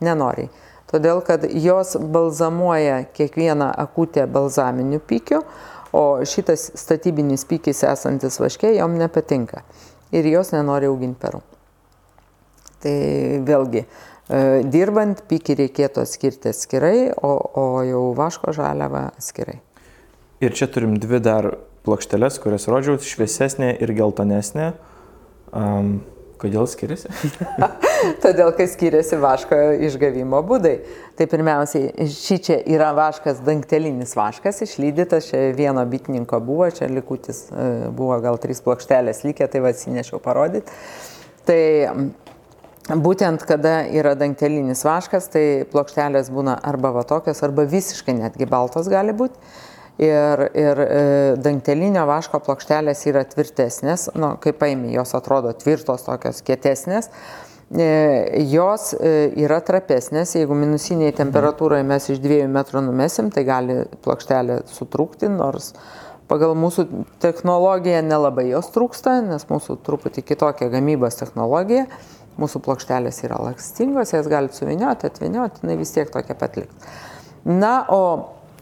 Nenoriai. 0.00 0.48
Todėl, 0.88 1.20
kad 1.20 1.44
jos 1.44 1.92
balzamuoja 2.00 3.02
kiekvieną 3.12 3.68
akutę 3.84 4.24
balzaminiu 4.32 5.02
pykiu, 5.04 5.44
o 5.92 6.24
šitas 6.24 6.70
statybinis 6.80 7.44
pykis 7.44 7.84
esantis 7.84 8.40
vaškė 8.40 8.72
jom 8.78 8.96
nepatinka. 8.96 9.60
Ir 10.16 10.24
jos 10.32 10.54
nenori 10.56 10.88
auginti 10.88 11.20
perų. 11.20 11.44
Tai 12.80 13.00
vėlgi, 13.44 13.84
e, 13.84 14.44
dirbant 14.64 15.20
pykį 15.28 15.60
reikėtų 15.66 16.08
atskirti 16.08 16.54
atskirai, 16.54 17.10
o, 17.12 17.36
o 17.36 17.72
jau 17.84 18.06
vaško 18.16 18.56
žaliavą 18.56 19.10
atskirai. 19.12 19.60
Ir 20.40 20.54
čia 20.56 20.70
turim 20.72 20.94
dvi 20.96 21.20
dar 21.20 21.50
plokšteles, 21.84 22.38
kurias 22.40 22.64
rodžiau, 22.70 22.96
šviesesnė 22.96 23.74
ir 23.84 23.92
geltonesnė. 23.96 24.70
Um, 25.52 25.98
kodėl 26.40 26.64
skiriasi? 26.70 27.12
Todėl, 28.24 28.52
kai 28.56 28.66
skiriasi 28.70 29.18
vaško 29.20 29.58
išgavimo 29.88 30.40
būdai. 30.46 30.74
Tai 31.18 31.26
pirmiausiai, 31.30 32.08
ši 32.08 32.38
čia 32.46 32.58
yra 32.72 32.90
vaškas, 32.96 33.42
dangtelinis 33.44 34.16
vaškas, 34.16 34.62
išlydytas, 34.64 35.28
čia 35.28 35.50
vieno 35.56 35.84
bitininko 35.88 36.40
buvo, 36.44 36.70
čia 36.72 36.88
likutis 36.88 37.46
e, 37.52 37.70
buvo 37.96 38.16
gal 38.24 38.40
trys 38.40 38.64
plokštelės 38.64 39.24
likę, 39.26 39.48
tai 39.50 39.64
atsinešiau 39.70 40.22
parodyti. 40.24 40.72
Tai 41.48 41.60
būtent 43.00 43.44
kada 43.48 43.82
yra 43.92 44.16
dangtelinis 44.18 44.84
vaškas, 44.86 45.28
tai 45.34 45.44
plokštelės 45.68 46.32
būna 46.32 46.56
arba 46.64 46.94
va 46.96 47.04
tokios, 47.08 47.42
arba 47.44 47.68
visiškai 47.68 48.16
netgi 48.22 48.48
baltos 48.48 48.88
gali 48.88 49.12
būti 49.16 49.68
ir, 50.00 50.42
ir 50.56 50.80
e, 50.84 51.04
dangtelinio 51.44 52.06
vaško 52.08 52.40
plokštelės 52.46 53.04
yra 53.10 53.24
tvirtesnės, 53.28 54.08
nu, 54.18 54.34
kaip 54.42 54.60
paimi, 54.62 54.94
jos 54.94 55.14
atrodo 55.18 55.52
tvirtos, 55.60 56.06
tokios 56.06 56.40
kietesnės. 56.46 57.10
E, 57.70 57.86
jos 58.50 58.90
e, 58.96 59.30
yra 59.44 59.60
trapesnės, 59.62 60.34
jeigu 60.38 60.56
minusiniai 60.58 61.12
temperatūrai 61.14 61.84
mes 61.86 62.08
iš 62.10 62.22
2 62.22 62.46
metrų 62.50 62.82
numesim, 62.88 63.28
tai 63.34 63.44
gali 63.46 63.82
plokštelė 64.02 64.62
sutrūkti, 64.72 65.30
nors 65.30 65.74
pagal 66.30 66.56
mūsų 66.58 66.86
technologiją 67.22 68.00
nelabai 68.06 68.48
jos 68.48 68.72
trūksta, 68.74 69.20
nes 69.26 69.46
mūsų 69.50 69.80
truputį 69.86 70.24
kitokia 70.32 70.70
gamybos 70.72 71.18
technologija. 71.20 71.86
Mūsų 72.40 72.62
plokštelės 72.64 73.18
yra 73.26 73.36
lakstingos, 73.42 74.14
jas 74.14 74.28
galite 74.30 74.56
suvinioti, 74.56 75.10
atvinioti, 75.10 75.60
jinai 75.60 75.74
vis 75.76 75.90
tiek 75.92 76.08
tokia 76.14 76.36
pat 76.38 76.54
liks. 76.56 76.92
Na, 77.44 77.82
o 77.90 78.00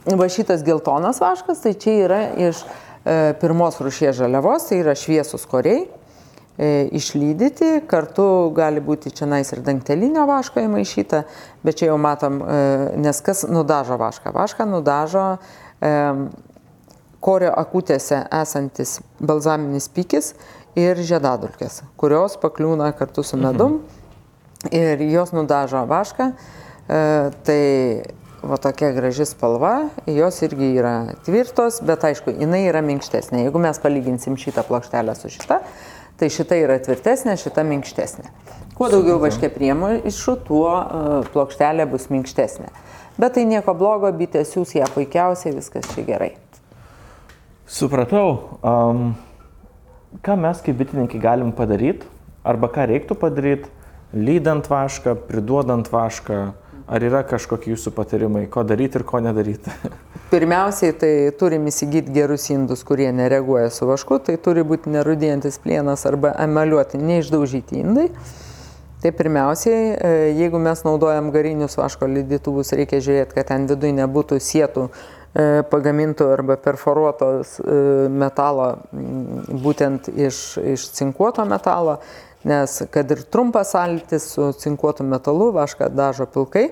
va 0.07 0.29
šitas 0.29 0.65
geltonas 0.67 1.21
vaškas, 1.21 1.63
tai 1.65 1.75
čia 1.75 1.95
yra 2.07 2.21
iš 2.49 2.63
e, 2.63 3.35
pirmos 3.41 3.81
rušies 3.83 4.17
žaliavos, 4.19 4.69
tai 4.69 4.83
yra 4.83 4.95
šviesus 4.99 5.47
koriai, 5.51 5.87
e, 6.59 6.89
išlydyti, 6.99 7.71
kartu 7.91 8.27
gali 8.57 8.83
būti 8.85 9.13
čia 9.15 9.29
nais 9.31 9.53
ir 9.53 9.63
dangtelinio 9.67 10.27
vaško 10.29 10.63
įmaišyta, 10.65 11.23
bet 11.67 11.81
čia 11.81 11.91
jau 11.93 11.99
matom, 12.01 12.43
e, 12.43 12.61
nes 13.01 13.23
kas 13.25 13.45
nudažo 13.49 13.99
vašką. 14.01 14.33
Vašką 14.35 14.69
nudažo 14.71 15.27
e, 15.81 15.93
korio 17.21 17.53
akutėse 17.59 18.23
esantis 18.41 18.99
balzaminis 19.19 19.89
pykis 19.91 20.33
ir 20.79 21.01
žiedadulkės, 21.03 21.83
kurios 21.99 22.39
pakliūna 22.41 22.93
kartu 22.99 23.25
su 23.27 23.39
medum 23.41 23.81
ir 24.71 25.03
jos 25.11 25.35
nudažo 25.35 25.85
vašką. 25.91 26.31
E, 26.89 27.03
tai 27.45 27.63
va 28.43 28.57
tokia 28.63 28.93
graži 28.95 29.27
spalva, 29.27 29.89
jos 30.07 30.43
irgi 30.47 30.73
yra 30.79 30.95
tvirtos, 31.27 31.81
bet 31.87 32.05
aišku, 32.07 32.35
jinai 32.39 32.65
yra 32.69 32.83
minkštesnė. 32.87 33.45
Jeigu 33.47 33.63
mes 33.63 33.81
palyginsim 33.83 34.39
šitą 34.39 34.65
plokštelę 34.69 35.15
su 35.19 35.31
šita, 35.33 35.61
tai 36.19 36.31
šita 36.33 36.59
yra 36.59 36.79
tvirtesnė, 36.83 37.37
šita 37.39 37.65
minkštesnė. 37.67 38.31
Kuo 38.79 38.91
daugiau 38.93 39.19
vaškė 39.23 39.51
priemaišų, 39.55 40.37
tuo 40.47 40.69
uh, 40.71 41.31
plokštelė 41.35 41.89
bus 41.91 42.07
minkštesnė. 42.15 42.71
Bet 43.19 43.35
tai 43.35 43.43
nieko 43.51 43.75
blogo, 43.75 44.11
bitė 44.15 44.45
siūs 44.47 44.77
ją 44.79 44.87
puikiausiai, 44.95 45.57
viskas 45.57 45.89
čia 45.91 46.05
gerai. 46.07 46.31
Supratau. 47.67 48.59
Um, 48.63 49.11
ką 50.23 50.39
mes 50.39 50.63
kaip 50.63 50.79
bitininkai 50.79 51.19
galim 51.23 51.51
padaryti, 51.53 52.07
arba 52.47 52.71
ką 52.71 52.87
reiktų 52.93 53.19
padaryti, 53.19 53.73
lydant 54.15 54.71
vašką, 54.71 55.17
priduodant 55.27 55.91
vašką, 55.93 56.39
Ar 56.89 57.05
yra 57.05 57.21
kažkokie 57.29 57.75
jūsų 57.75 57.93
patarimai, 57.93 58.47
ko 58.49 58.63
daryti 58.65 58.97
ir 58.97 59.05
ko 59.09 59.21
nedaryti? 59.21 59.73
Pirmiausiai, 60.33 60.95
tai 60.97 61.13
turim 61.37 61.67
įsigyti 61.69 62.13
gerus 62.15 62.49
indus, 62.53 62.81
kurie 62.89 63.11
nereaguoja 63.13 63.69
su 63.73 63.89
vašku, 63.89 64.23
tai 64.25 64.39
turi 64.41 64.65
būti 64.65 64.93
nerudėjantis 64.95 65.61
plienas 65.65 66.07
arba 66.09 66.33
emaliuoti, 66.45 67.01
neišdaužyti 67.01 67.83
indai. 67.83 68.09
Tai 68.99 69.13
pirmiausiai, 69.15 69.83
e, 69.95 70.15
jeigu 70.41 70.59
mes 70.59 70.81
naudojam 70.83 71.29
garinius 71.31 71.77
vaško 71.79 72.09
lydytuvus, 72.11 72.73
reikia 72.75 72.99
žiūrėti, 73.05 73.37
kad 73.37 73.47
ten 73.53 73.69
viduje 73.71 73.95
nebūtų 73.95 74.41
sėtų 74.43 74.89
e, 74.89 75.45
pagamintų 75.71 76.27
arba 76.35 76.57
perforuotos 76.65 77.53
e, 77.61 77.77
metalo, 78.11 78.73
būtent 79.63 80.09
iš, 80.11 80.41
iš 80.75 80.89
cinkuoto 80.99 81.45
metalo, 81.47 82.01
nes 82.47 82.83
kad 82.91 83.11
ir 83.11 83.25
trumpas 83.33 83.75
altis 83.79 84.29
su 84.35 84.53
cinkuotu 84.61 85.07
metalu 85.07 85.51
vašką 85.57 85.91
dažo 85.95 86.29
pilkai, 86.31 86.69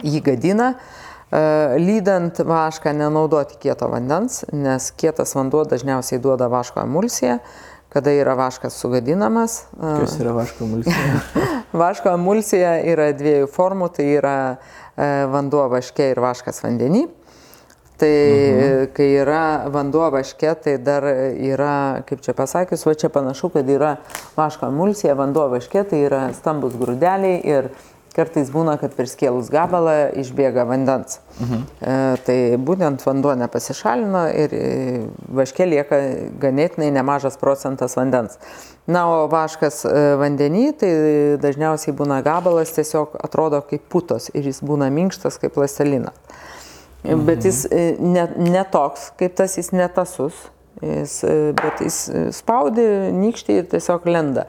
jį 0.00 0.22
gadina. 0.24 0.72
E, 1.32 1.42
lydant 1.80 2.40
vašką 2.44 2.94
nenaudoti 2.96 3.58
kieto 3.60 3.88
vandens, 3.92 4.42
nes 4.52 4.90
kietas 4.96 5.36
vanduo 5.36 5.64
dažniausiai 5.68 6.20
duoda 6.20 6.48
vaško 6.52 6.84
emulsiją, 6.84 7.38
kada 7.92 8.12
yra 8.16 8.34
vaškas 8.36 8.76
sugadinamas. 8.80 9.62
Kas 9.76 10.18
yra 10.20 10.32
vaško 10.36 10.64
emulsija? 10.64 11.16
vaško 11.84 12.14
emulsija 12.16 12.78
yra 12.92 13.10
dviejų 13.16 13.48
formų, 13.52 13.90
tai 13.96 14.08
yra 14.16 14.36
vanduo 15.32 15.66
vaške 15.72 16.10
ir 16.12 16.20
vaškas 16.20 16.60
vandenį. 16.64 17.06
Tai 18.00 18.10
mhm. 18.10 18.86
kai 18.96 19.08
yra 19.20 19.68
vanduo 19.70 20.08
vaške, 20.10 20.54
tai 20.64 20.76
dar 20.82 21.06
yra, 21.06 22.02
kaip 22.08 22.24
čia 22.24 22.34
pasakius, 22.34 22.82
va 22.88 22.96
čia 22.98 23.12
panašu, 23.12 23.52
kad 23.54 23.68
yra 23.70 23.96
vaško 24.34 24.72
emulsija, 24.72 25.14
vanduo 25.18 25.46
vaške, 25.52 25.84
tai 25.90 26.04
yra 26.08 26.24
stambus 26.34 26.74
grūdeliai 26.80 27.38
ir 27.46 27.70
Kartais 28.12 28.50
būna, 28.52 28.74
kad 28.76 28.92
per 28.92 29.08
skėlus 29.08 29.48
gabalą 29.52 30.10
išbėga 30.20 30.66
vandens. 30.68 31.18
Mhm. 31.40 31.62
E, 31.80 31.94
tai 32.26 32.36
būtent 32.60 33.00
vanduo 33.06 33.32
nepasišalino 33.40 34.26
ir 34.36 34.52
e, 34.56 34.66
vaškė 35.32 35.68
lieka 35.70 36.00
ganėtinai 36.42 36.90
nemažas 36.92 37.40
procentas 37.40 37.96
vandens. 37.96 38.36
Na, 38.84 39.06
o 39.08 39.28
vaškas 39.32 39.84
e, 39.88 40.04
vandenį, 40.20 40.64
tai 40.76 40.92
dažniausiai 41.40 41.96
būna 41.96 42.20
gabalas, 42.26 42.74
tiesiog 42.76 43.16
atrodo 43.24 43.62
kaip 43.70 43.86
putos 43.88 44.28
ir 44.34 44.50
jis 44.50 44.60
būna 44.60 44.90
minkštas 44.92 45.40
kaip 45.40 45.56
plastelina. 45.56 46.12
Mhm. 47.04 47.24
Bet 47.26 47.44
jis 47.44 47.64
e, 47.70 47.96
ne, 47.98 48.28
ne 48.36 48.64
toks, 48.70 49.10
kaip 49.18 49.34
tas 49.38 49.56
jis 49.58 49.72
netasus, 49.74 50.46
jis, 50.82 51.18
e, 51.26 51.34
bet 51.58 51.82
jis 51.82 52.04
spaudi, 52.36 52.86
nykštį 53.16 53.58
ir 53.62 53.68
tiesiog 53.74 54.06
lenda. 54.06 54.46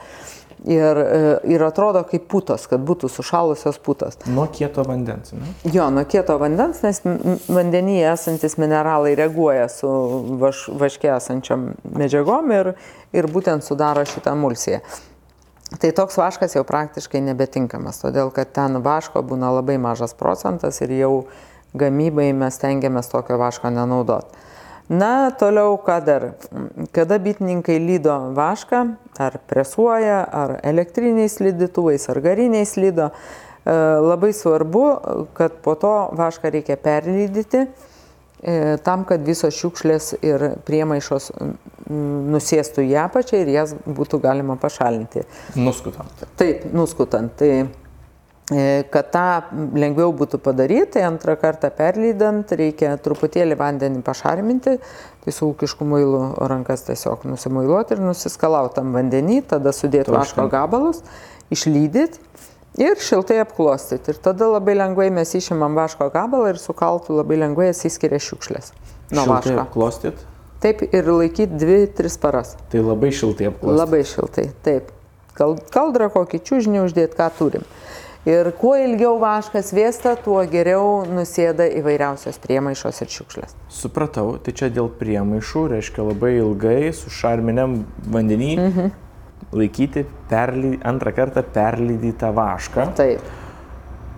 Ir, 0.64 0.98
e, 0.98 1.32
ir 1.52 1.64
atrodo 1.66 2.06
kaip 2.08 2.30
putos, 2.32 2.70
kad 2.72 2.80
būtų 2.88 3.10
sušalusios 3.12 3.82
putos. 3.84 4.16
Nuo 4.32 4.46
kieto 4.48 4.86
vandens, 4.88 5.34
ne? 5.36 5.50
Jo, 5.68 5.90
nuo 5.92 6.06
kieto 6.08 6.38
vandens, 6.40 6.80
nes 6.86 7.02
vandenyje 7.52 8.06
esantis 8.14 8.56
mineralai 8.62 9.12
reaguoja 9.20 9.66
su 9.72 9.90
vaš, 10.40 10.70
vaške 10.80 11.12
esančiam 11.18 11.74
medžiagom 11.84 12.54
ir, 12.56 12.72
ir 13.12 13.28
būtent 13.34 13.66
sudaro 13.68 14.06
šitą 14.08 14.38
emulsiją. 14.38 14.80
Tai 15.82 15.90
toks 15.98 16.16
vaškas 16.22 16.56
jau 16.56 16.64
praktiškai 16.68 17.20
nebetinkamas, 17.26 18.00
todėl 18.04 18.32
kad 18.32 18.54
ten 18.56 18.80
vaško 18.86 19.24
būna 19.26 19.52
labai 19.58 19.76
mažas 19.82 20.14
procentas 20.16 20.80
ir 20.86 20.94
jau 20.96 21.16
gamybai 21.78 22.32
mes 22.38 22.58
tengiamės 22.62 23.10
tokio 23.12 23.38
vaško 23.42 23.72
nenaudoti. 23.74 24.42
Na, 24.92 25.32
toliau 25.40 25.78
ką 25.80 25.96
dar? 26.04 26.26
Kada 26.92 27.18
bitininkai 27.20 27.78
lydo 27.80 28.18
vašką, 28.36 28.82
ar 29.18 29.40
presuoja, 29.48 30.20
ar 30.28 30.58
elektriniais 30.64 31.40
lydytuvais, 31.40 32.10
ar 32.12 32.20
gariniais 32.22 32.76
lydo, 32.76 33.08
e, 33.64 33.78
labai 34.04 34.34
svarbu, 34.36 34.84
kad 35.34 35.56
po 35.64 35.78
to 35.80 35.94
vašką 36.20 36.52
reikia 36.52 36.76
perlydyti 36.76 37.64
e, 37.64 38.76
tam, 38.84 39.06
kad 39.08 39.24
visos 39.24 39.56
šiukšlės 39.56 40.18
ir 40.20 40.50
priemaišos 40.68 41.32
nusėstų 42.34 42.84
į 42.84 42.98
apačią 43.06 43.40
ir 43.40 43.54
jas 43.56 43.78
būtų 43.88 44.20
galima 44.24 44.60
pašalinti. 44.60 45.24
Nuskutant. 45.56 46.28
Taip, 46.36 46.68
nuskutant. 46.76 47.32
Tai 47.40 47.52
kad 48.92 49.08
tą 49.14 49.28
lengviau 49.80 50.12
būtų 50.12 50.40
padaryti, 50.44 51.00
antrą 51.00 51.38
kartą 51.40 51.70
perlydant 51.72 52.52
reikia 52.52 52.98
truputėlį 53.00 53.56
vandenį 53.56 54.02
pašarminti, 54.04 54.74
tai 55.24 55.32
su 55.32 55.48
ūkišku 55.54 55.88
muilu 55.88 56.26
rankas 56.52 56.84
tiesiog 56.90 57.24
nusimuiluoti 57.30 57.96
ir 57.96 58.04
nusiskalauti 58.04 58.76
tam 58.82 58.92
vandenį, 58.98 59.40
tada 59.54 59.72
sudėti 59.72 60.12
vaško 60.12 60.50
gabalus, 60.52 61.00
išlydyti 61.56 62.20
ir 62.84 63.00
šiltai 63.00 63.40
apklostyti. 63.46 64.12
Ir 64.12 64.20
tada 64.28 64.50
labai 64.52 64.76
lengvai 64.76 65.08
mes 65.14 65.32
išimam 65.40 65.80
vaško 65.80 66.10
gabalą 66.12 66.52
ir 66.52 66.60
su 66.60 66.76
kaltu 66.76 67.16
labai 67.16 67.40
lengvai 67.46 67.70
atsiskiria 67.72 68.20
šiukšlės 68.20 68.74
nuo 69.14 69.28
vaško. 69.30 69.56
Apklostyti? 69.64 70.30
Taip, 70.64 70.84
ir 70.96 71.08
laikyti 71.12 71.60
2-3 71.60 72.20
paras. 72.24 72.54
Tai 72.72 72.84
labai 72.84 73.12
šiltai 73.16 73.50
apklostyti. 73.52 73.80
Labai 73.80 74.04
šiltai, 74.08 74.46
taip. 74.64 74.92
Kaldrą 75.36 76.08
kokį 76.14 76.40
čiūžinį 76.48 76.84
uždėti, 76.86 77.18
ką 77.18 77.28
turim. 77.40 77.66
Ir 78.24 78.48
kuo 78.56 78.78
ilgiau 78.80 79.18
vaškas 79.20 79.74
vėsta, 79.76 80.14
tuo 80.24 80.38
geriau 80.48 81.02
nusėda 81.04 81.66
įvairiausios 81.82 82.38
priemaišos 82.40 83.02
ir 83.04 83.10
šiukšlės. 83.12 83.56
Supratau, 83.68 84.38
tai 84.40 84.54
čia 84.56 84.70
dėl 84.72 84.88
priemaišų, 84.96 85.64
reiškia 85.74 86.06
labai 86.08 86.38
ilgai 86.38 86.94
su 86.96 87.12
šarminiam 87.12 87.82
vandenį 88.16 88.52
mhm. 88.56 88.94
laikyti 89.52 90.06
perly, 90.32 90.78
antrą 90.88 91.12
kartą 91.18 91.44
perlydytą 91.44 92.32
vašką. 92.38 92.86
Taip. 92.96 93.28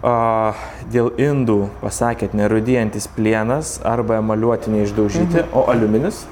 A, 0.05 0.53
dėl 0.93 1.09
indų 1.17 1.63
pasakėt 1.81 2.37
nerudėjantis 2.37 3.09
plienas 3.15 3.79
arba 3.81 4.19
emaliuoti 4.21 4.69
neišdaužyti, 4.69 5.47
mhm. 5.47 5.57
o 5.57 5.65
aliuminis? 5.73 6.27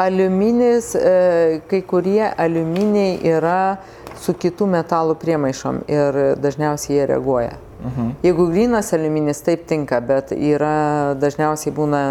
Aliuminis, 0.00 0.92
e, 0.96 1.62
kai 1.68 1.80
kurie 1.88 2.28
aliuminiai 2.28 3.16
yra 3.24 3.78
su 4.20 4.34
kitų 4.36 4.68
metalų 4.70 5.16
priemaišom 5.20 5.82
ir 5.90 6.18
dažniausiai 6.40 6.98
jie 6.98 7.06
reaguoja. 7.14 7.56
Mhm. 7.80 8.10
Jeigu 8.24 8.46
grynas 8.50 8.92
aliuminis 8.92 9.40
taip 9.44 9.64
tinka, 9.68 10.00
bet 10.04 10.34
yra 10.36 11.14
dažniausiai 11.20 11.72
būna 11.74 12.02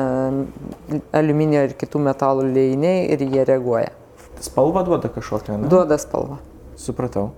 aliuminio 1.13 1.67
ir 1.67 1.75
kitų 1.77 2.01
metalų 2.09 2.47
liejiniai 2.49 3.05
ir 3.13 3.21
jie 3.27 3.45
reaguoja. 3.45 3.93
Spalva 4.41 4.83
duoda 4.87 5.11
kažkokią, 5.13 5.59
ne? 5.59 5.69
Duoda 5.69 5.99
spalvą. 6.01 6.39
Supratau. 6.79 7.29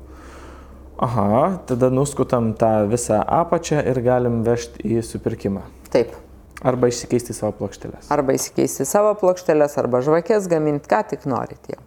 Aha, 1.01 1.59
tada 1.67 1.89
nuskutam 1.89 2.53
tą 2.53 2.85
visą 2.87 3.23
apačią 3.25 3.81
ir 3.89 3.99
galim 4.05 4.43
vežti 4.45 4.85
į 4.85 5.01
supirkimą. 5.03 5.65
Taip. 5.91 6.13
Arba 6.61 6.91
išsikeisti 6.91 7.33
savo 7.33 7.55
plokštelės. 7.57 8.11
Arba 8.13 8.37
išsikeisti 8.37 8.85
savo 8.85 9.15
plokštelės, 9.17 9.79
arba 9.81 10.03
žvakės 10.05 10.45
gaminti, 10.47 10.85
ką 10.91 11.01
tik 11.09 11.25
norit 11.25 11.73
jau 11.73 11.81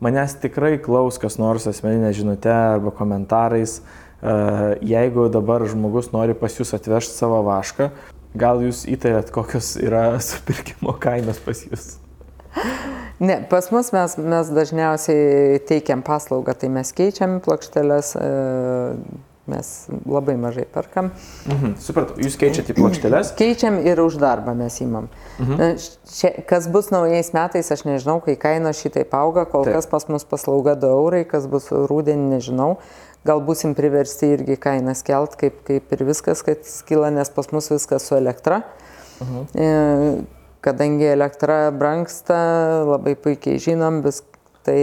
manęs 0.00 0.36
tikrai 0.42 0.76
klaus 0.82 1.20
kas 1.20 1.38
nors 1.40 1.68
asmeninė 1.70 2.12
žinute 2.16 2.52
arba 2.52 2.92
komentarais, 2.96 3.80
e, 3.80 4.34
jeigu 4.92 5.28
dabar 5.32 5.64
žmogus 5.68 6.10
nori 6.14 6.36
pas 6.36 6.56
jūs 6.56 6.74
atvežti 6.76 7.16
savo 7.16 7.42
vašką, 7.46 7.90
gal 8.40 8.62
jūs 8.64 8.84
įtarėt, 8.90 9.32
kokios 9.34 9.74
yra 9.80 10.14
supirkimo 10.30 10.96
kainos 11.00 11.42
pas 11.44 11.64
jūs? 11.66 11.90
Ne, 13.20 13.36
pas 13.50 13.66
mus 13.70 13.92
mes, 13.94 14.14
mes 14.16 14.48
dažniausiai 14.56 15.60
teikiam 15.68 16.00
paslaugą, 16.02 16.56
tai 16.56 16.70
mes 16.72 16.90
keičiam 16.96 17.38
plokštelės, 17.44 18.14
e, 18.16 18.30
mes 19.48 19.88
labai 20.06 20.36
mažai 20.40 20.64
perkam. 20.68 21.10
Mhm, 21.48 21.74
supratau, 21.82 22.16
jūs 22.22 22.36
keičiate 22.40 22.74
į 22.74 22.78
plokšteles? 22.78 23.32
Keičiam 23.40 23.78
ir 23.82 24.00
už 24.02 24.18
darbą 24.22 24.54
mes 24.58 24.76
įmam. 24.84 25.08
Mhm. 25.40 25.76
Šia, 26.10 26.32
kas 26.48 26.68
bus 26.72 26.90
naujais 26.94 27.32
metais, 27.36 27.70
aš 27.72 27.84
nežinau, 27.88 28.20
kai 28.24 28.36
kaina 28.40 28.74
šitaip 28.76 29.14
auga, 29.16 29.46
kol 29.50 29.66
Taip. 29.66 29.78
kas 29.78 29.90
pas 29.90 30.08
mus 30.12 30.26
paslauga 30.28 30.76
2 30.78 30.90
eurai, 30.96 31.22
kas 31.28 31.48
bus 31.50 31.70
rūdienį, 31.72 32.36
nežinau. 32.36 32.74
Gal 33.26 33.42
busim 33.44 33.74
priversti 33.76 34.30
irgi 34.32 34.56
kainas 34.60 35.02
kelt, 35.04 35.36
kaip, 35.40 35.60
kaip 35.66 35.90
ir 35.92 36.04
viskas, 36.08 36.40
kad 36.44 36.62
skila, 36.64 37.10
nes 37.12 37.28
pas 37.34 37.50
mus 37.52 37.68
viskas 37.72 38.06
su 38.08 38.16
elektra. 38.16 38.62
Mhm. 39.20 39.48
E, 39.54 39.68
kadangi 40.64 41.08
elektra 41.08 41.70
brangsta, 41.72 42.38
labai 42.88 43.16
puikiai 43.16 43.60
žinom, 43.60 44.00
vis, 44.04 44.22
tai 44.66 44.80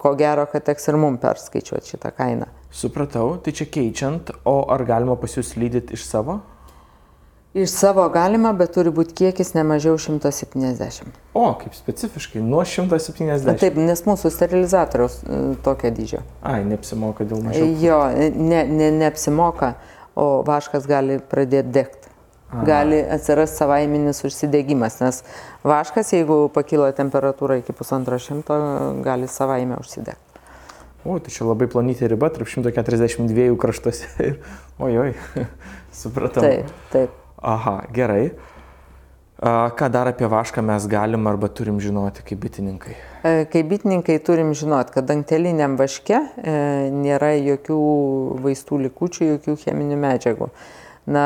ko 0.00 0.14
gero, 0.18 0.46
kad 0.50 0.64
teks 0.66 0.90
ir 0.90 0.98
mum 1.00 1.18
perskaičiuoti 1.22 1.94
šitą 1.94 2.12
kainą. 2.16 2.48
Supratau, 2.70 3.34
tai 3.42 3.54
čia 3.56 3.66
keičiant, 3.66 4.30
o 4.46 4.62
ar 4.70 4.84
galima 4.86 5.16
pas 5.18 5.32
jūs 5.34 5.56
lydyti 5.58 5.96
iš 5.98 6.06
savo? 6.06 6.40
Iš 7.54 7.70
savo 7.70 8.04
galima, 8.14 8.52
bet 8.54 8.76
turi 8.76 8.92
būti 8.94 9.16
kiekis 9.18 9.56
ne 9.56 9.64
mažiau 9.66 9.96
170. 9.98 11.16
O, 11.34 11.48
kaip 11.58 11.74
specifiškai, 11.74 12.38
nuo 12.46 12.62
170. 12.62 13.48
Na, 13.48 13.56
taip, 13.58 13.74
nes 13.74 14.04
mūsų 14.06 14.30
sterilizatoriaus 14.30 15.16
e, 15.24 15.40
tokio 15.66 15.90
dydžio. 15.96 16.20
Ai, 16.46 16.60
neapsimoka 16.68 17.26
dėl 17.26 17.42
mažiau. 17.48 17.72
Jo, 17.82 17.98
ne, 18.38 18.62
ne, 18.70 18.92
neapsimoka, 19.00 19.72
o 20.14 20.28
vaškas 20.46 20.86
gali 20.86 21.18
pradėti 21.32 21.74
degti. 21.74 22.09
Gali 22.50 22.98
atsirasti 23.14 23.62
savaiminis 23.62 24.24
užsidegimas, 24.26 24.98
nes 25.00 25.22
vaškas, 25.62 26.10
jeigu 26.16 26.48
pakyla 26.54 26.90
temperatūra 26.98 27.60
iki 27.60 27.74
pusantro 27.76 28.18
šimto, 28.18 28.56
gali 29.06 29.30
savaime 29.30 29.78
užsidegti. 29.78 30.42
O, 31.04 31.16
tai 31.16 31.32
čia 31.32 31.46
labai 31.48 31.70
plonytė 31.70 32.10
riba 32.12 32.28
tarp 32.34 32.50
142 32.50 33.54
kraštuose. 33.60 34.32
Ojoj, 34.84 35.14
supratau. 36.02 36.42
Taip, 36.44 36.72
taip. 36.92 37.14
Aha, 37.40 37.78
gerai. 37.94 38.24
Ką 39.40 39.86
dar 39.88 40.10
apie 40.10 40.28
vašką 40.28 40.60
mes 40.60 40.84
galim 40.90 41.24
arba 41.30 41.48
turim 41.48 41.78
žinoti 41.80 42.20
kaip 42.26 42.42
bitininkai? 42.42 42.96
E, 43.24 43.46
kaip 43.48 43.70
bitininkai 43.70 44.18
turim 44.20 44.50
žinoti, 44.52 44.92
kad 44.92 45.06
danteliniam 45.08 45.78
vaške 45.80 46.18
e, 46.18 46.58
nėra 46.92 47.30
jokių 47.38 47.78
vaistų 48.44 48.82
likučių, 48.84 49.30
jokių 49.30 49.56
cheminių 49.62 49.96
medžiagų. 50.02 50.50
Na, 51.06 51.24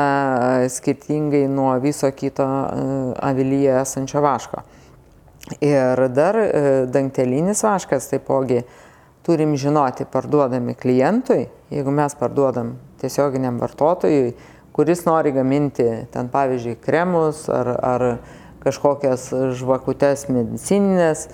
skirtingai 0.71 1.47
nuo 1.51 1.73
viso 1.83 2.07
kito 2.15 2.45
e, 2.45 2.85
avilyje 3.27 3.73
esančio 3.81 4.21
vaško. 4.23 4.63
Ir 5.61 6.07
dar 6.15 6.39
e, 6.39 6.47
dangtelinis 6.89 7.61
vaškas 7.63 8.07
taipogi 8.09 8.63
turim 9.25 9.55
žinoti 9.57 10.07
parduodami 10.11 10.73
klientui, 10.79 11.47
jeigu 11.73 11.91
mes 11.91 12.15
parduodam 12.17 12.75
tiesioginiam 13.01 13.59
vartotojui, 13.61 14.31
kuris 14.75 15.03
nori 15.05 15.33
gaminti 15.35 15.85
ten 16.13 16.31
pavyzdžiui 16.33 16.79
kremus 16.83 17.45
ar, 17.49 17.71
ar 17.75 18.07
kažkokias 18.65 19.27
žvakutes 19.59 20.25
medicininės, 20.31 21.27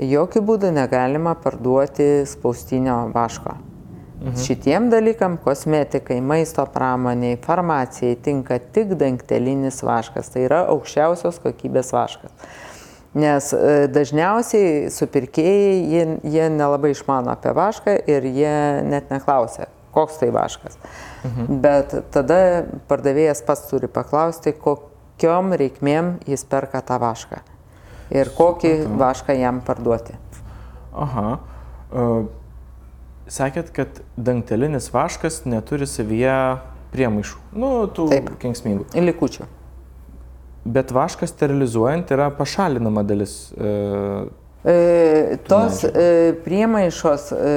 jokių 0.00 0.44
būdų 0.48 0.72
negalima 0.78 1.34
parduoti 1.40 2.24
spaustinio 2.28 3.04
vaško. 3.12 3.71
Mhm. 4.22 4.36
Šitiem 4.38 4.90
dalykam 4.90 5.36
kosmetikai, 5.42 6.20
maisto 6.22 6.62
pramoniai, 6.70 7.38
farmacijai 7.42 8.16
tinka 8.22 8.60
tik 8.72 8.94
dangtelinis 8.98 9.82
vaškas, 9.82 10.30
tai 10.30 10.44
yra 10.46 10.60
aukščiausios 10.70 11.40
kokybės 11.42 11.90
vaškas. 11.94 12.30
Nes 13.18 13.50
e, 13.52 13.88
dažniausiai 13.92 14.90
supirkėjai, 14.94 15.72
jie, 15.90 16.04
jie 16.32 16.48
nelabai 16.54 16.94
išmano 16.94 17.34
apie 17.34 17.52
vašką 17.56 17.96
ir 18.08 18.28
jie 18.30 18.56
net 18.86 19.10
neklausia, 19.12 19.66
koks 19.92 20.22
tai 20.22 20.30
vaškas. 20.32 20.78
Mhm. 21.26 21.62
Bet 21.64 21.96
tada 22.14 22.38
pardavėjas 22.88 23.42
pats 23.46 23.66
turi 23.68 23.90
paklausti, 23.90 24.54
kokiom 24.54 25.52
reikmėm 25.58 26.20
jis 26.30 26.46
perka 26.46 26.80
tą 26.80 27.02
vašką 27.02 27.42
ir 28.12 28.30
kokį 28.36 28.72
Supratau. 28.84 29.00
vašką 29.02 29.36
jam 29.40 29.60
parduoti. 29.66 30.14
Aha. 30.92 31.26
Uh, 31.92 32.28
sakėt, 33.30 33.72
kad 33.74 34.02
dangtelinis 34.16 34.90
vaškas 34.92 35.42
neturi 35.46 35.86
savyje 35.86 36.36
priemaišų, 36.92 37.40
nu, 37.56 37.72
tų 37.94 38.08
Taip. 38.12 38.30
kenksmingų. 38.42 38.86
Likučių. 39.08 39.48
Bet 40.64 40.92
vaškas 40.94 41.32
sterilizuojant 41.34 42.10
yra 42.14 42.28
pašalinama 42.36 43.02
dalis. 43.02 43.50
E, 43.56 43.70
e, 44.68 45.38
tos 45.48 45.82
e, 45.88 46.34
priemaišos, 46.44 47.30
e, 47.34 47.54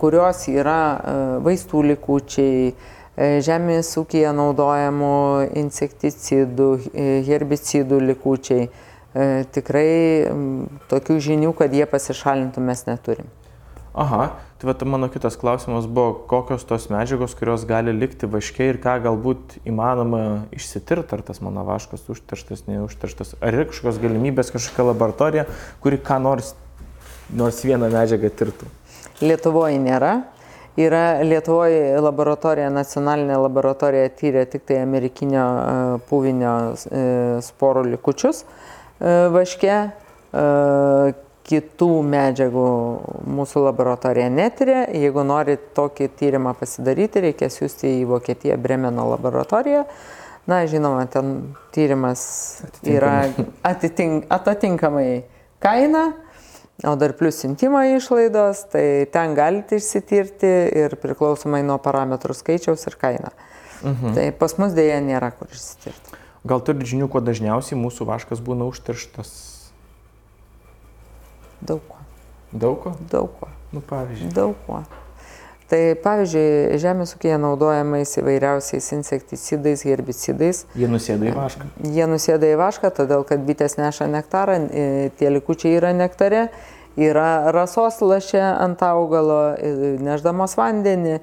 kurios 0.00 0.46
yra 0.48 0.78
e, 0.96 1.16
vaistų 1.44 1.82
likučiai, 1.90 2.70
e, 2.72 3.32
žemės 3.44 3.90
ūkija 4.00 4.32
naudojamų 4.36 5.18
insekticidų, 5.60 6.70
e, 6.94 7.08
herbicidų 7.28 8.00
likučiai, 8.14 8.70
e, 8.70 9.28
tikrai 9.52 9.90
m, 10.30 10.46
tokių 10.88 11.18
žinių, 11.28 11.52
kad 11.58 11.74
jie 11.76 11.84
pasišalintų 11.90 12.64
mes 12.64 12.86
neturim. 12.88 13.28
Aha, 13.94 14.36
tai 14.60 14.68
va, 14.68 14.74
mano 14.84 15.08
kitas 15.08 15.36
klausimas 15.40 15.86
buvo, 15.86 16.12
kokios 16.28 16.64
tos 16.68 16.88
medžiagos, 16.92 17.34
kurios 17.38 17.64
gali 17.66 17.94
likti 17.96 18.28
vaškiai 18.30 18.74
ir 18.74 18.78
ką 18.82 18.98
galbūt 19.06 19.58
įmanoma 19.68 20.22
išsitirti, 20.54 21.16
ar 21.16 21.22
tas 21.26 21.40
mano 21.42 21.64
vaškas 21.66 22.04
užterštas, 22.12 22.66
neužterštas, 22.68 23.36
ar 23.40 23.56
yra 23.56 23.68
kažkokios 23.70 24.00
galimybės, 24.02 24.52
kažkokia 24.54 24.90
laboratorija, 24.90 25.46
kuri 25.82 26.00
ką 26.04 26.20
nors, 26.22 26.52
nors 27.32 27.62
vieną 27.64 27.88
medžiagą 27.94 28.32
tirtų. 28.38 28.68
Lietuvoje 29.24 29.80
nėra. 29.82 30.18
Yra 30.78 31.24
Lietuvoje 31.26 31.98
laboratorija, 31.98 32.68
nacionalinė 32.70 33.40
laboratorija 33.42 34.12
tyrė 34.14 34.44
tik 34.46 34.62
tai 34.68 34.76
amerikinio 34.84 35.46
uh, 35.46 35.94
pūvinio 36.06 36.52
uh, 36.70 37.40
sporų 37.42 37.88
likučius 37.96 38.44
uh, 38.44 39.26
vaške. 39.34 39.80
Kitų 41.48 41.88
medžiagų 42.04 42.68
mūsų 43.24 43.62
laboratorija 43.64 44.28
netyria. 44.28 44.82
Jeigu 44.92 45.24
nori 45.24 45.56
tokį 45.76 46.10
tyrimą 46.18 46.52
pasidaryti, 46.58 47.22
reikia 47.24 47.48
siūsti 47.52 48.02
į 48.02 48.06
Vokietiją 48.10 48.58
Bremeno 48.60 49.06
laboratoriją. 49.14 49.86
Na, 50.48 50.62
žinoma, 50.68 51.06
ten 51.08 51.54
tyrimas 51.72 52.22
yra 52.84 53.30
atitink, 53.68 54.28
atitinkamai 54.32 55.24
kaina, 55.60 56.06
o 56.84 56.94
dar 57.00 57.12
plus 57.16 57.40
siuntimo 57.42 57.82
išlaidos, 57.96 58.64
tai 58.72 58.86
ten 59.12 59.36
galite 59.36 59.80
išsitirti 59.80 60.54
ir 60.84 60.96
priklausomai 61.00 61.60
nuo 61.64 61.76
parametrų 61.84 62.36
skaičiaus 62.36 62.88
ir 62.88 62.96
kaina. 63.00 63.32
Mhm. 63.82 64.16
Tai 64.16 64.30
pas 64.40 64.56
mus 64.60 64.76
dėja 64.76 65.00
nėra 65.04 65.32
kur 65.36 65.52
išsitirti. 65.52 66.16
Gal 66.48 66.64
turi 66.64 66.88
žinių, 66.88 67.08
kuo 67.12 67.20
dažniausiai 67.24 67.76
mūsų 67.80 68.08
vaškas 68.08 68.40
būna 68.44 68.68
užterštas 68.68 69.57
Daug 71.60 71.82
ko. 71.88 71.98
Daug 72.52 72.80
ko? 72.82 72.94
Daug 73.10 73.34
ko. 73.40 73.50
Nu, 73.72 73.82
pavyzdžiui. 73.84 74.32
Daug 74.36 74.56
ko. 74.66 74.82
Tai 75.68 75.80
pavyzdžiui, 76.00 76.78
žemės 76.80 77.10
ūkėje 77.12 77.36
naudojamais 77.42 78.14
įvairiausiais 78.22 78.86
insekticidais, 78.96 79.82
herbicidais. 79.84 80.62
Jie 80.72 80.88
nusėda 80.88 81.28
į 81.28 81.34
vašką. 81.36 81.66
Jie 81.92 82.06
nusėda 82.08 82.48
į 82.48 82.56
vašką, 82.56 82.90
todėl 82.96 83.26
kad 83.28 83.44
bitės 83.44 83.76
neša 83.76 84.08
nektarą, 84.08 84.56
e, 84.64 84.86
tie 85.20 85.28
likučiai 85.34 85.74
yra 85.76 85.92
nektare, 85.92 86.46
yra 86.96 87.52
rasos 87.52 88.00
lašė 88.00 88.40
ant 88.48 88.80
augalo, 88.86 89.42
e, 89.60 89.98
neždamos 90.00 90.56
vandenį 90.56 91.18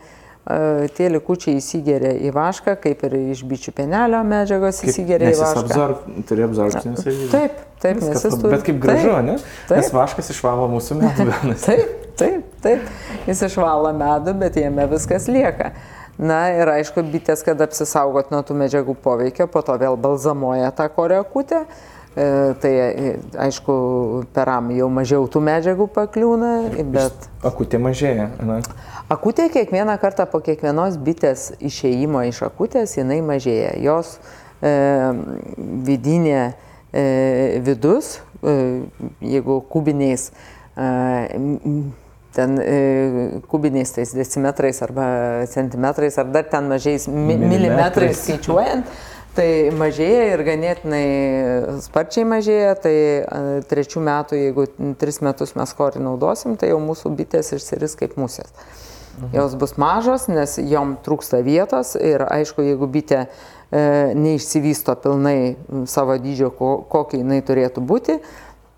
tie 0.46 1.08
likučiai 1.10 1.58
įsigeria 1.58 2.12
į 2.28 2.32
vašką, 2.36 2.76
kaip 2.84 3.02
ir 3.08 3.16
iš 3.34 3.42
bičių 3.50 3.72
penelio 3.74 4.20
medžiagos 4.28 4.82
kaip, 4.84 4.92
įsigeria 4.92 5.32
į 5.34 5.40
vašką. 5.40 5.64
Absorb, 5.66 6.04
turi 6.30 6.46
absorpcinį 6.46 7.02
savybę. 7.02 7.30
Taip, 7.32 7.64
taip, 7.82 8.02
nes 8.04 8.26
jis 8.28 8.38
turi. 8.38 8.52
Bet 8.54 8.66
kaip 8.68 8.80
gražu, 8.84 9.10
taip, 9.10 9.26
ne? 9.26 9.38
Taip. 9.66 9.80
Nes 9.80 9.90
vaškas 9.96 10.30
išvalo 10.36 10.68
mūsų 10.76 11.00
medų. 11.02 11.28
taip, 11.66 11.96
taip, 12.22 12.54
taip. 12.62 12.94
Jis 13.26 13.42
išvalo 13.50 13.90
medų, 13.98 14.36
bet 14.46 14.62
jame 14.62 14.86
viskas 14.94 15.26
lieka. 15.34 15.74
Na 16.22 16.46
ir 16.54 16.70
aišku, 16.72 17.02
bitės, 17.12 17.42
kad 17.44 17.60
apsisaugot 17.66 18.30
nuo 18.32 18.40
tų 18.46 18.56
medžiagų 18.62 18.94
poveikio, 19.04 19.50
po 19.52 19.66
to 19.66 19.74
vėl 19.82 19.98
balzamuoja 20.00 20.70
tą 20.78 20.86
korekutę. 20.94 21.66
E, 22.16 22.54
tai 22.64 22.74
aišku, 23.44 23.74
peram 24.32 24.70
jau 24.72 24.88
mažiau 24.88 25.26
tų 25.28 25.42
medžiagų 25.44 25.90
pakliūna, 25.92 26.52
bet... 26.96 27.28
Akutė 27.44 27.76
mažėja. 27.84 28.30
Na. 28.40 28.62
Akutė 29.12 29.50
kiekvieną 29.52 29.98
kartą 30.00 30.24
po 30.32 30.40
kiekvienos 30.46 30.96
bitės 30.96 31.50
išėjimo 31.60 32.24
iš 32.30 32.40
akutės 32.48 32.96
jinai 32.96 33.20
mažėja. 33.20 33.74
Jos 33.84 34.16
e, 34.64 34.72
vidinė 35.90 36.40
e, 36.96 37.04
vidus, 37.68 38.16
e, 38.40 38.56
jeigu 39.20 39.60
kubiniais, 39.76 40.30
e, 40.80 40.88
ten 42.36 42.56
e, 42.64 42.80
kubiniais 43.52 43.92
tais 43.92 44.16
decimetrais 44.16 44.82
arba 44.88 45.44
centimetrais 45.52 46.16
ar 46.18 46.32
dar 46.32 46.48
ten 46.48 46.72
mažiais 46.72 47.10
mi, 47.12 47.36
milimetrais 47.36 48.24
skaičiuojant, 48.24 48.88
tai 49.36 49.50
mažėja 49.76 50.32
ir 50.34 50.44
ganėtinai 50.48 51.06
sparčiai 51.86 52.26
mažėja. 52.30 52.74
Tai 52.82 52.96
trečių 53.70 54.04
metų, 54.08 54.40
jeigu 54.40 54.68
tris 55.02 55.22
metus 55.26 55.56
mes 55.60 55.76
korį 55.78 56.04
naudosim, 56.06 56.58
tai 56.60 56.72
jau 56.72 56.82
mūsų 56.84 57.14
bitės 57.20 57.54
išsiris 57.58 57.98
kaip 58.00 58.18
musės. 58.22 58.52
Mhm. 59.16 59.36
Jos 59.38 59.56
bus 59.56 59.76
mažos, 59.80 60.28
nes 60.28 60.58
jom 60.60 60.98
trūksta 61.04 61.40
vietos 61.46 61.94
ir 61.96 62.26
aišku, 62.28 62.66
jeigu 62.68 62.88
bitė 62.92 63.22
e, 63.24 63.28
neišsivysto 64.12 64.98
pilnai 65.04 65.56
savo 65.88 66.18
dydžio, 66.20 66.52
ko, 66.58 66.72
kokį 66.92 67.22
jinai 67.22 67.40
turėtų 67.48 67.84
būti, 67.88 68.18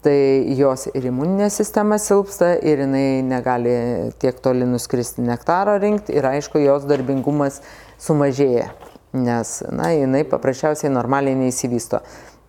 tai 0.06 0.20
jos 0.56 0.86
ir 0.93 1.10
imuninė 1.10 1.50
sistema 1.52 1.98
silpsta 2.00 2.54
ir 2.62 2.86
jinai 2.86 3.24
negali 3.26 3.74
tiek 4.22 4.38
toli 4.43 4.67
nuskristi 4.70 5.26
nektaro 5.26 5.80
rinkti 5.82 6.13
ir 6.15 6.30
aišku, 6.30 6.62
jos 6.62 6.86
darbingumas 6.88 7.63
sumažėja, 7.98 8.70
nes, 9.15 9.54
na, 9.72 9.91
jinai 9.96 10.24
paprasčiausiai 10.28 10.91
normaliai 10.91 11.38
neįsivysto. 11.39 12.02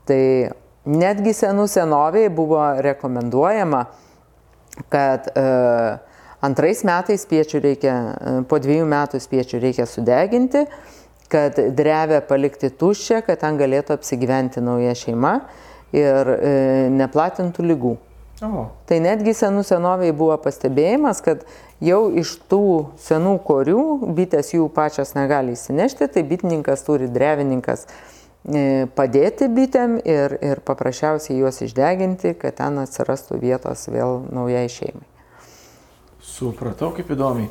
Tai 0.09 0.23
netgi 0.88 1.35
senų 1.37 1.68
senoviai 1.71 2.33
buvo 2.33 2.62
rekomenduojama, 2.83 3.85
kad 4.90 5.31
e, 5.35 5.49
Antrais 6.38 6.85
metais 6.87 7.25
spiečių 7.27 7.61
reikia, 7.64 7.94
po 8.47 8.61
dviejų 8.62 8.85
metų 8.87 9.18
spiečių 9.18 9.59
reikia 9.59 9.88
sudeginti, 9.90 10.62
kad 11.29 11.59
drevę 11.75 12.21
palikti 12.29 12.71
tuščią, 12.79 13.25
kad 13.27 13.40
ten 13.42 13.59
galėtų 13.59 13.97
apsigyventi 13.97 14.62
nauja 14.62 14.94
šeima 14.97 15.33
ir 15.90 16.31
e, 16.37 16.53
neplatintų 16.94 17.66
lygų. 17.73 17.97
O. 18.44 18.68
Tai 18.87 19.01
netgi 19.03 19.33
senų 19.35 19.64
senoviai 19.66 20.14
buvo 20.14 20.37
pastebėjimas, 20.38 21.18
kad 21.24 21.42
jau 21.83 22.05
iš 22.14 22.37
tų 22.51 22.62
senų 23.03 23.35
korių 23.46 23.83
bitės 24.14 24.53
jų 24.55 24.68
pačios 24.74 25.16
negali 25.18 25.57
įsinešti, 25.57 26.07
tai 26.14 26.22
bitininkas 26.27 26.87
turi 26.87 27.11
drevininkas 27.11 27.87
e, 27.88 28.87
padėti 28.94 29.51
bitėm 29.51 29.98
ir, 30.07 30.37
ir 30.38 30.62
paprasčiausiai 30.66 31.40
juos 31.40 31.59
išdeginti, 31.66 32.37
kad 32.38 32.61
ten 32.62 32.79
atsirastų 32.85 33.40
vietos 33.42 33.88
vėl 33.90 34.22
naujai 34.31 34.68
šeimai. 34.70 35.07
Supratau, 36.22 36.92
kaip 36.94 37.11
įdomiai. 37.11 37.51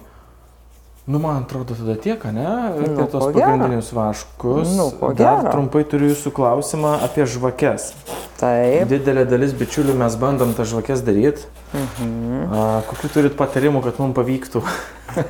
Nu, 1.08 1.20
man 1.24 1.36
atrodo, 1.36 1.72
tada 1.74 1.96
tiek, 1.96 2.24
ne? 2.36 2.44
Apie 2.44 2.88
nu, 2.92 3.06
tos 3.08 3.24
pagrindinius 3.32 3.94
gero. 3.94 4.02
vaškus. 4.02 4.74
Nu, 4.76 4.88
Dar 5.16 5.40
gero. 5.40 5.52
trumpai 5.54 5.86
turiu 5.88 6.10
jūsų 6.12 6.34
klausimą 6.36 6.98
apie 7.06 7.24
žvakes. 7.24 7.94
Taip. 8.42 8.90
Didelė 8.92 9.24
dalis 9.24 9.54
bičiulių 9.56 9.96
mes 10.02 10.18
bandom 10.20 10.52
tą 10.58 10.66
žvakes 10.68 11.06
daryti. 11.08 11.48
Mhm. 11.72 12.52
Kokiu 12.90 13.12
turit 13.14 13.38
patarimų, 13.40 13.86
kad 13.88 14.02
mums 14.04 14.18
pavyktų? 14.20 14.66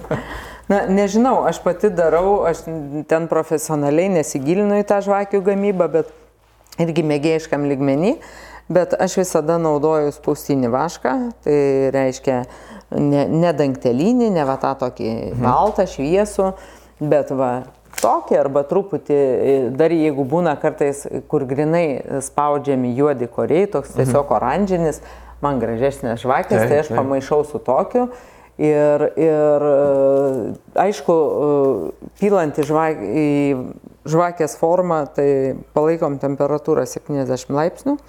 Na, 0.71 0.81
nežinau, 0.89 1.43
aš 1.45 1.61
pati 1.61 1.93
darau, 1.93 2.41
aš 2.49 2.65
ten 3.05 3.29
profesionaliai 3.29 4.09
nesigilinu 4.17 4.81
į 4.81 4.87
tą 4.89 4.97
žvakių 5.05 5.45
gamybą, 5.45 5.91
bet 5.93 6.09
irgi 6.81 7.05
mėgėjiškam 7.05 7.69
ligmenį, 7.69 8.17
bet 8.69 8.95
aš 8.99 9.17
visada 9.21 9.57
naudoju 9.61 10.11
spaustinį 10.15 10.71
vašką, 10.73 11.15
tai 11.45 11.57
reiškia 11.95 12.41
ne, 12.95 13.25
ne 13.27 13.53
dangtelinį, 13.55 14.29
ne 14.35 14.45
va 14.47 14.57
tą 14.61 14.73
tokį 14.83 15.09
mhm. 15.13 15.43
baltą, 15.43 15.87
šviesų, 15.89 16.51
bet 17.03 17.33
va 17.35 17.51
tokį 17.97 18.37
arba 18.37 18.63
truputį, 18.67 19.19
dar 19.77 19.93
jeigu 19.93 20.25
būna 20.27 20.55
kartais, 20.61 21.05
kur 21.31 21.47
grinai 21.49 22.21
spaudžiami 22.23 22.93
juodi 22.97 23.29
koriai, 23.31 23.69
toks 23.71 23.93
mhm. 23.93 24.03
tiesiog 24.03 24.33
oranžinis, 24.37 25.01
man 25.43 25.61
gražesnės 25.61 26.23
žvakės, 26.23 26.65
tai 26.69 26.81
aš 26.83 26.91
pamaišau 26.93 27.43
su 27.47 27.61
tokiu. 27.63 28.07
Ir, 28.57 29.03
ir 29.21 29.63
aišku, 30.81 31.15
pilant 32.17 32.57
į, 32.57 32.63
žvak, 32.65 33.03
į 33.05 33.27
žvakės 34.09 34.55
formą, 34.57 35.03
tai 35.13 35.27
palaikom 35.77 36.17
temperatūrą 36.23 36.87
70 36.89 37.53
laipsnių. 37.53 37.99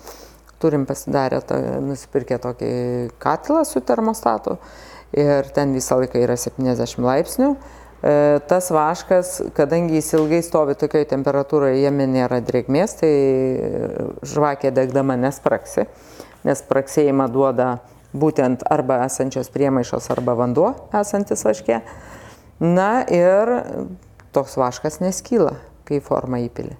Turim 0.58 0.86
pasidarę, 0.88 1.40
to, 1.46 1.58
nusipirkę 1.86 2.38
tokį 2.42 2.70
katilą 3.22 3.64
su 3.68 3.82
termostatu 3.86 4.56
ir 5.14 5.46
ten 5.54 5.74
visą 5.76 6.00
laiką 6.02 6.18
yra 6.24 6.36
70 6.36 7.04
laipsnių. 7.04 7.52
E, 7.98 8.38
tas 8.46 8.70
vaškas, 8.70 9.30
kadangi 9.56 9.98
jis 9.98 10.12
ilgai 10.18 10.38
stovi 10.46 10.76
tokioje 10.78 11.08
temperatūroje, 11.10 11.80
jame 11.82 12.06
nėra 12.10 12.38
drėgmės, 12.46 12.98
tai 13.00 13.12
žvakė 14.26 14.70
degdama 14.74 15.16
nespraksi, 15.18 15.88
nes 16.46 16.62
praksėjimą 16.68 17.26
duoda 17.34 17.78
būtent 18.14 18.62
arba 18.70 19.02
esančios 19.06 19.50
priemaišos, 19.54 20.10
arba 20.14 20.36
vanduo 20.38 20.72
esantis 20.94 21.42
vaške. 21.46 21.80
Na 22.62 23.02
ir 23.06 23.50
toks 24.34 24.56
vaškas 24.58 25.00
neskyla, 25.02 25.56
kai 25.88 25.98
formą 26.04 26.40
įpili. 26.46 26.76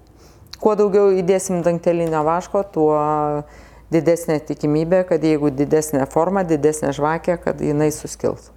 Kuo 0.59 0.75
daugiau 0.79 1.13
įdėsim 1.15 1.63
dangtelinio 1.63 2.25
vaško, 2.27 2.65
tuo 2.75 2.95
didesnė 3.93 4.39
tikimybė, 4.49 5.05
kad 5.09 5.25
jeigu 5.25 5.51
didesnė 5.55 6.05
forma, 6.11 6.45
didesnė 6.49 6.93
žvakė, 6.97 7.39
kad 7.45 7.63
jinai 7.65 7.91
suskils. 7.95 8.51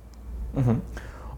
Mhm. 0.55 0.81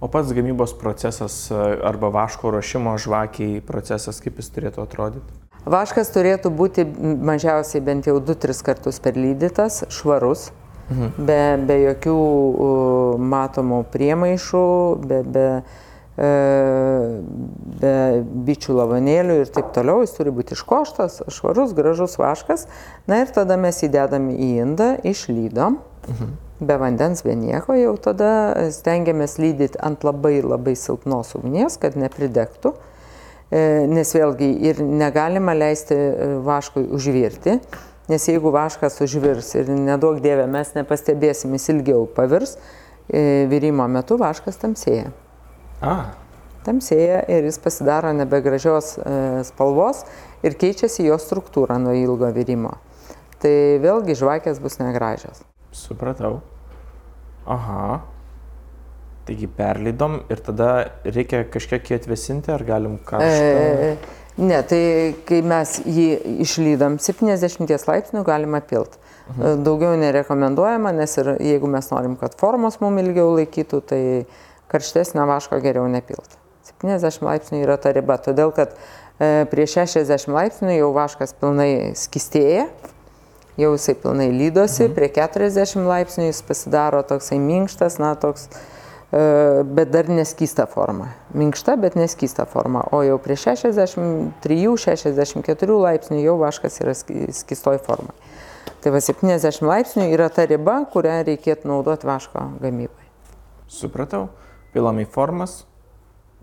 O 0.03 0.09
pats 0.11 0.33
gamybos 0.35 0.73
procesas 0.75 1.47
arba 1.51 2.09
vaško 2.11 2.51
ruošimo 2.51 2.97
žvakiai 2.99 3.61
procesas, 3.63 4.19
kaip 4.19 4.41
jis 4.41 4.51
turėtų 4.51 4.83
atrodyti? 4.83 5.39
Vaškas 5.63 6.11
turėtų 6.11 6.51
būti 6.51 6.83
mažiausiai 7.23 7.79
bent 7.85 8.09
jau 8.09 8.17
2-3 8.19 8.65
kartus 8.67 8.99
perlydytas, 8.99 9.85
švarus, 9.87 10.49
mhm. 10.89 11.23
be, 11.23 11.39
be 11.69 11.79
jokių 11.85 12.17
uh, 12.19 13.23
matomų 13.31 13.79
priemaišų, 13.93 14.67
be, 15.07 15.21
be, 15.23 15.47
uh, 15.61 15.92
be 16.17 17.93
bičių 18.47 18.75
lavanėlių 18.77 19.39
ir 19.41 19.51
taip 19.53 19.71
toliau. 19.75 20.03
Jis 20.03 20.15
turi 20.17 20.33
būti 20.35 20.53
iškoštas, 20.57 21.23
švarus, 21.33 21.73
gražus 21.77 22.17
vaškas. 22.21 22.67
Na 23.09 23.23
ir 23.23 23.33
tada 23.33 23.57
mes 23.57 23.81
įdedam 23.85 24.29
į 24.33 24.49
indą, 24.65 24.89
išlydom. 25.03 25.79
Mhm. 26.07 26.33
Be 26.63 26.75
vandens, 26.79 27.23
be 27.25 27.33
nieko, 27.35 27.73
jau 27.75 27.95
tada 27.99 28.29
stengiamės 28.71 29.35
lydyti 29.41 29.79
ant 29.83 30.05
labai 30.05 30.37
labai 30.45 30.77
silpnos 30.79 31.33
ugnies, 31.35 31.75
kad 31.81 31.97
nepridegtų, 31.99 32.71
nes 33.91 34.13
vėlgi 34.15 34.51
ir 34.69 34.79
negalima 34.85 35.57
leisti 35.57 35.97
vaškui 36.45 36.85
užvirti, 36.95 37.57
Nes 38.11 38.25
jeigu 38.27 38.51
vaškas 38.51 38.97
užvirs 39.05 39.53
ir 39.55 39.69
nedaug 39.71 40.17
dievė 40.23 40.43
mes 40.51 40.73
nepastebėsim, 40.75 41.53
jis 41.55 41.69
ilgiau 41.71 42.03
pavirs, 42.11 42.57
e, 43.07 43.45
virimo 43.47 43.85
metu 43.87 44.17
vaškas 44.19 44.59
tamsėja. 44.59 45.13
A. 45.83 45.95
Tamsėja 46.63 47.19
ir 47.27 47.43
jis 47.49 47.59
pasidaro 47.59 48.13
nebegražios 48.15 48.93
e, 48.95 49.15
spalvos 49.43 50.05
ir 50.47 50.55
keičiasi 50.59 51.09
jo 51.09 51.17
struktūra 51.19 51.75
nuo 51.81 51.95
ilgo 51.97 52.29
virimo. 52.35 52.77
Tai 53.43 53.53
vėlgi 53.83 54.15
žvakės 54.15 54.63
bus 54.63 54.79
negražios. 54.79 55.43
Supratau. 55.75 56.37
Aha. 57.43 57.99
Taigi 59.27 59.47
perlydom 59.51 60.21
ir 60.31 60.39
tada 60.43 60.69
reikia 61.03 61.43
kažkiek 61.51 61.91
atvesinti, 61.99 62.51
ar 62.55 62.63
galim 62.67 62.99
kažką... 63.03 63.27
E, 63.27 64.21
Ne, 64.33 64.63
tai 64.65 65.13
kai 65.29 65.43
mes 65.45 65.75
jį 65.85 66.07
išlydom 66.41 66.95
70 66.97 67.83
laipsnių 67.85 68.23
galima 68.25 68.63
pilt. 68.65 68.95
Mhm. 69.29 69.61
Daugiau 69.63 69.93
nerekomenduojama, 70.01 70.91
nes 70.97 71.13
ir 71.21 71.35
jeigu 71.37 71.69
mes 71.69 71.85
norim, 71.93 72.15
kad 72.17 72.33
formos 72.39 72.79
mum 72.81 72.97
ilgiau 72.97 73.35
laikytų, 73.37 73.81
tai 73.85 74.01
karštesnio 74.73 75.27
vaško 75.29 75.61
geriau 75.63 75.87
nepilt. 75.91 76.39
70 76.81 77.23
laipsnių 77.23 77.63
yra 77.63 77.77
ta 77.79 77.93
riba, 77.95 78.17
todėl 78.19 78.51
kad 78.55 78.73
e, 78.73 79.45
prie 79.51 79.67
60 79.69 80.31
laipsnių 80.33 80.77
jau 80.77 80.91
vaškas 80.95 81.35
pilnai 81.39 81.93
skistėja, 81.99 82.67
jau 83.59 83.71
jisai 83.75 83.95
pilnai 84.03 84.29
lydosi, 84.33 84.87
mhm. 84.87 84.95
prie 84.97 85.11
40 85.15 85.87
laipsnių 85.87 86.29
jis 86.29 86.43
pasidaro 86.47 87.03
toksai 87.07 87.39
minkštas, 87.43 87.99
na 88.01 88.15
toks 88.19 88.49
E, 89.13 89.61
bet 89.63 89.93
dar 89.93 90.09
neskysta 90.09 90.65
forma. 90.65 91.07
Minkšta, 91.37 91.75
bet 91.77 91.93
neskysta 91.95 92.45
forma. 92.49 92.81
O 92.91 93.03
jau 93.05 93.19
prie 93.21 93.35
63-64 93.37 95.77
laipsnių 95.85 96.17
jau 96.23 96.37
vaškas 96.41 96.81
yra 96.81 96.93
skystoj 96.97 97.77
formai. 97.85 98.17
Tai 98.81 98.89
va 98.95 98.99
70 99.05 99.61
laipsnių 99.61 100.05
yra 100.15 100.27
ta 100.33 100.49
riba, 100.49 100.89
kurią 100.89 101.21
reikėtų 101.29 101.69
naudoti 101.69 102.09
vaško 102.09 102.57
gamybai. 102.63 103.05
Supratau. 103.69 104.33
Pilam 104.73 104.99
į 105.01 105.07
formas 105.09 105.63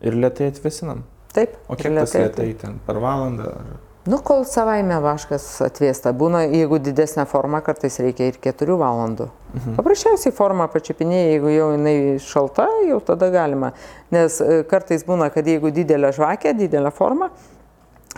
ir 0.06 0.16
lietai 0.16 0.50
atvesinam. 0.52 1.04
Taip. 1.34 1.54
O 1.70 1.76
kiek 1.78 1.94
tas 1.94 2.14
lietai 2.16 2.50
ten 2.58 2.78
per 2.86 3.00
valandą? 3.02 3.52
Ar... 3.60 3.78
Nu, 4.10 4.18
kol 4.24 4.46
savaime 4.48 4.96
vaškas 5.04 5.44
atvėsta. 5.66 6.14
Būna, 6.16 6.46
jeigu 6.48 6.78
didesnė 6.82 7.26
forma, 7.28 7.60
kartais 7.62 8.00
reikia 8.00 8.30
ir 8.30 8.38
4 8.42 8.78
valandų. 8.80 9.28
Mhm. 9.52 9.76
Paprasčiausiai 9.76 10.34
formą 10.34 10.70
pačiupinėjai, 10.72 11.28
jeigu 11.34 11.52
jau 11.52 11.68
jinai 11.74 11.96
šalta, 12.24 12.66
jau 12.88 12.98
tada 13.04 13.28
galima. 13.34 13.74
Nes 14.14 14.40
e, 14.40 14.62
kartais 14.70 15.04
būna, 15.06 15.28
kad 15.34 15.46
jeigu 15.46 15.70
didelė 15.74 16.14
žvakė, 16.16 16.54
didelė 16.58 16.94
forma, 16.96 17.30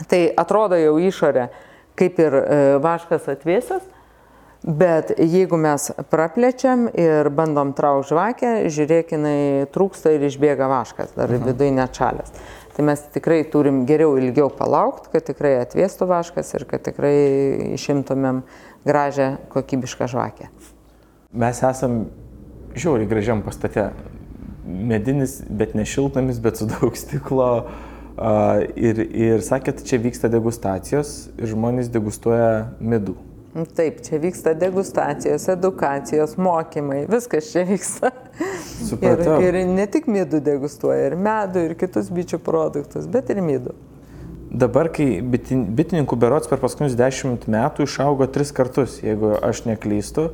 tai 0.09 0.25
atrodo 0.39 0.79
jau 0.79 0.97
išorė 1.03 1.51
kaip 1.99 2.21
ir 2.23 2.37
e, 2.39 2.61
vaškas 2.83 3.29
atvėsas, 3.35 3.83
bet 4.63 5.13
jeigu 5.19 5.59
mes 5.59 5.91
praplečiam 6.11 6.87
ir 6.95 7.31
bandom 7.35 7.73
traukti 7.77 8.13
žvakę, 8.13 8.53
žiūrėk, 8.73 9.15
jinai 9.17 9.39
trūksta 9.75 10.15
ir 10.15 10.27
išbėga 10.29 10.69
vaškas, 10.71 11.15
dar 11.19 11.31
mhm. 11.31 11.49
viduje 11.51 11.77
nečalės. 11.77 12.35
Tai 12.73 12.87
mes 12.89 13.03
tikrai 13.13 13.43
turim 13.53 13.83
geriau 13.85 14.15
ilgiau 14.17 14.49
palaukti, 14.49 15.11
kad 15.13 15.27
tikrai 15.29 15.59
atvėstų 15.61 16.09
vaškas 16.09 16.55
ir 16.57 16.65
kad 16.71 16.85
tikrai 16.87 17.17
išimtumėm 17.77 18.41
gražią 18.89 19.35
kokybišką 19.53 20.09
žvakę. 20.09 20.49
Mes 21.37 21.61
esam 21.65 22.07
žiauriai 22.77 23.11
gražiam 23.11 23.45
pastate. 23.45 23.91
Medinis, 24.63 25.41
bet 25.51 25.75
ne 25.75 25.85
šiltnamis, 25.85 26.39
bet 26.41 26.61
su 26.61 26.69
daug 26.71 26.95
stiklo. 26.97 27.49
Uh, 28.13 28.63
ir, 28.77 29.01
ir 29.01 29.43
sakėt, 29.45 29.83
čia 29.89 29.99
vyksta 30.01 30.29
degustacijos 30.33 31.33
ir 31.41 31.49
žmonės 31.51 31.89
degustuoja 31.93 32.77
midų. 32.79 33.17
Taip, 33.53 33.98
čia 34.00 34.16
vyksta 34.16 34.55
degustacijos, 34.57 35.44
edukacijos, 35.53 36.38
mokymai, 36.40 37.03
viskas 37.05 37.50
čia 37.53 37.66
vyksta. 37.68 38.09
Supratau. 38.88 39.42
Ir, 39.44 39.59
ir 39.61 39.68
ne 39.68 39.84
tik 39.92 40.09
midų 40.09 40.40
degustuoja, 40.40 41.11
ir 41.11 41.16
medų, 41.20 41.66
ir 41.68 41.74
kitus 41.76 42.09
bičių 42.09 42.40
produktus, 42.40 43.05
bet 43.05 43.28
ir 43.34 43.42
midų. 43.44 43.74
Dabar, 44.48 44.88
kai 44.92 45.20
bitin, 45.20 45.66
bitininkų 45.76 46.16
berots 46.24 46.48
per 46.48 46.61
paskutinius 46.64 46.96
dešimt 46.96 47.44
metų 47.53 47.84
išaugo 47.84 48.24
tris 48.32 48.55
kartus, 48.57 48.98
jeigu 49.05 49.34
aš 49.44 49.66
neklystu, 49.68 50.30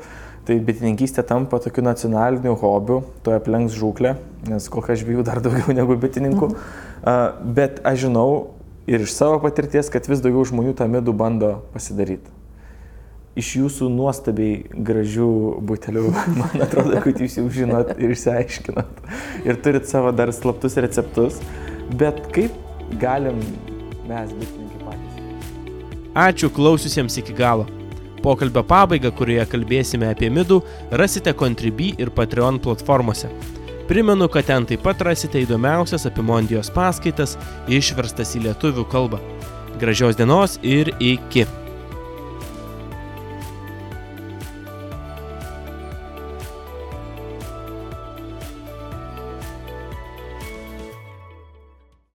tai 0.47 0.61
bitininkystė 0.63 1.27
tampa 1.27 1.59
tokiu 1.63 1.83
nacionaliniu 1.87 2.55
hobiu, 2.63 3.03
to 3.27 3.35
aplenks 3.35 3.75
žūklę, 3.79 4.15
nes 4.47 4.71
kol 4.71 4.87
kas 4.87 5.03
žvėjų 5.03 5.27
dar 5.27 5.43
daugiau 5.43 5.75
negu 5.75 5.99
bitininkų. 5.99 6.55
Mhm. 6.55 7.53
Bet 7.59 7.83
aš 7.83 8.07
žinau 8.07 8.31
ir 8.87 9.03
iš 9.03 9.19
savo 9.19 9.43
patirties, 9.43 9.91
kad 9.91 10.07
vis 10.07 10.23
daugiau 10.23 10.47
žmonių 10.47 10.79
tą 10.79 10.87
midų 10.91 11.19
bando 11.19 11.57
pasidaryti 11.75 12.38
iš 13.39 13.53
jūsų 13.61 13.89
nuostabiai 13.95 14.63
gražių 14.89 15.31
butelių, 15.69 16.05
man 16.41 16.65
atrodo, 16.65 16.99
kad 17.05 17.23
jūs 17.23 17.39
jau 17.41 17.47
žinot 17.55 17.95
ir 17.97 18.15
išsiaiškinot. 18.17 19.03
Ir 19.47 19.61
turit 19.65 19.89
savo 19.91 20.13
dar 20.15 20.33
slaptus 20.35 20.79
receptus. 20.81 21.41
Bet 21.99 22.21
kaip 22.35 22.55
galim 23.01 23.41
mes, 24.09 24.33
bitininkai 24.35 24.85
patys? 24.85 25.21
Ačiū 26.19 26.51
klausiusiems 26.53 27.21
iki 27.23 27.37
galo. 27.37 27.69
Pokalbio 28.23 28.65
pabaigą, 28.67 29.13
kurioje 29.15 29.45
kalbėsime 29.53 30.09
apie 30.11 30.29
midų, 30.35 30.59
rasite 30.99 31.33
Contribui 31.39 31.93
ir 32.03 32.11
Patreon 32.15 32.59
platformose. 32.63 33.31
Primenu, 33.89 34.27
kad 34.29 34.45
ten 34.51 34.67
taip 34.69 34.83
pat 34.85 35.01
rasite 35.07 35.41
įdomiausias 35.41 36.05
Apimondijos 36.11 36.69
paskaitas 36.75 37.39
išverstas 37.73 38.35
į 38.37 38.49
lietuvių 38.51 38.85
kalbą. 38.93 39.23
Gražios 39.81 40.19
dienos 40.19 40.59
ir 40.67 40.91
iki. 40.99 41.47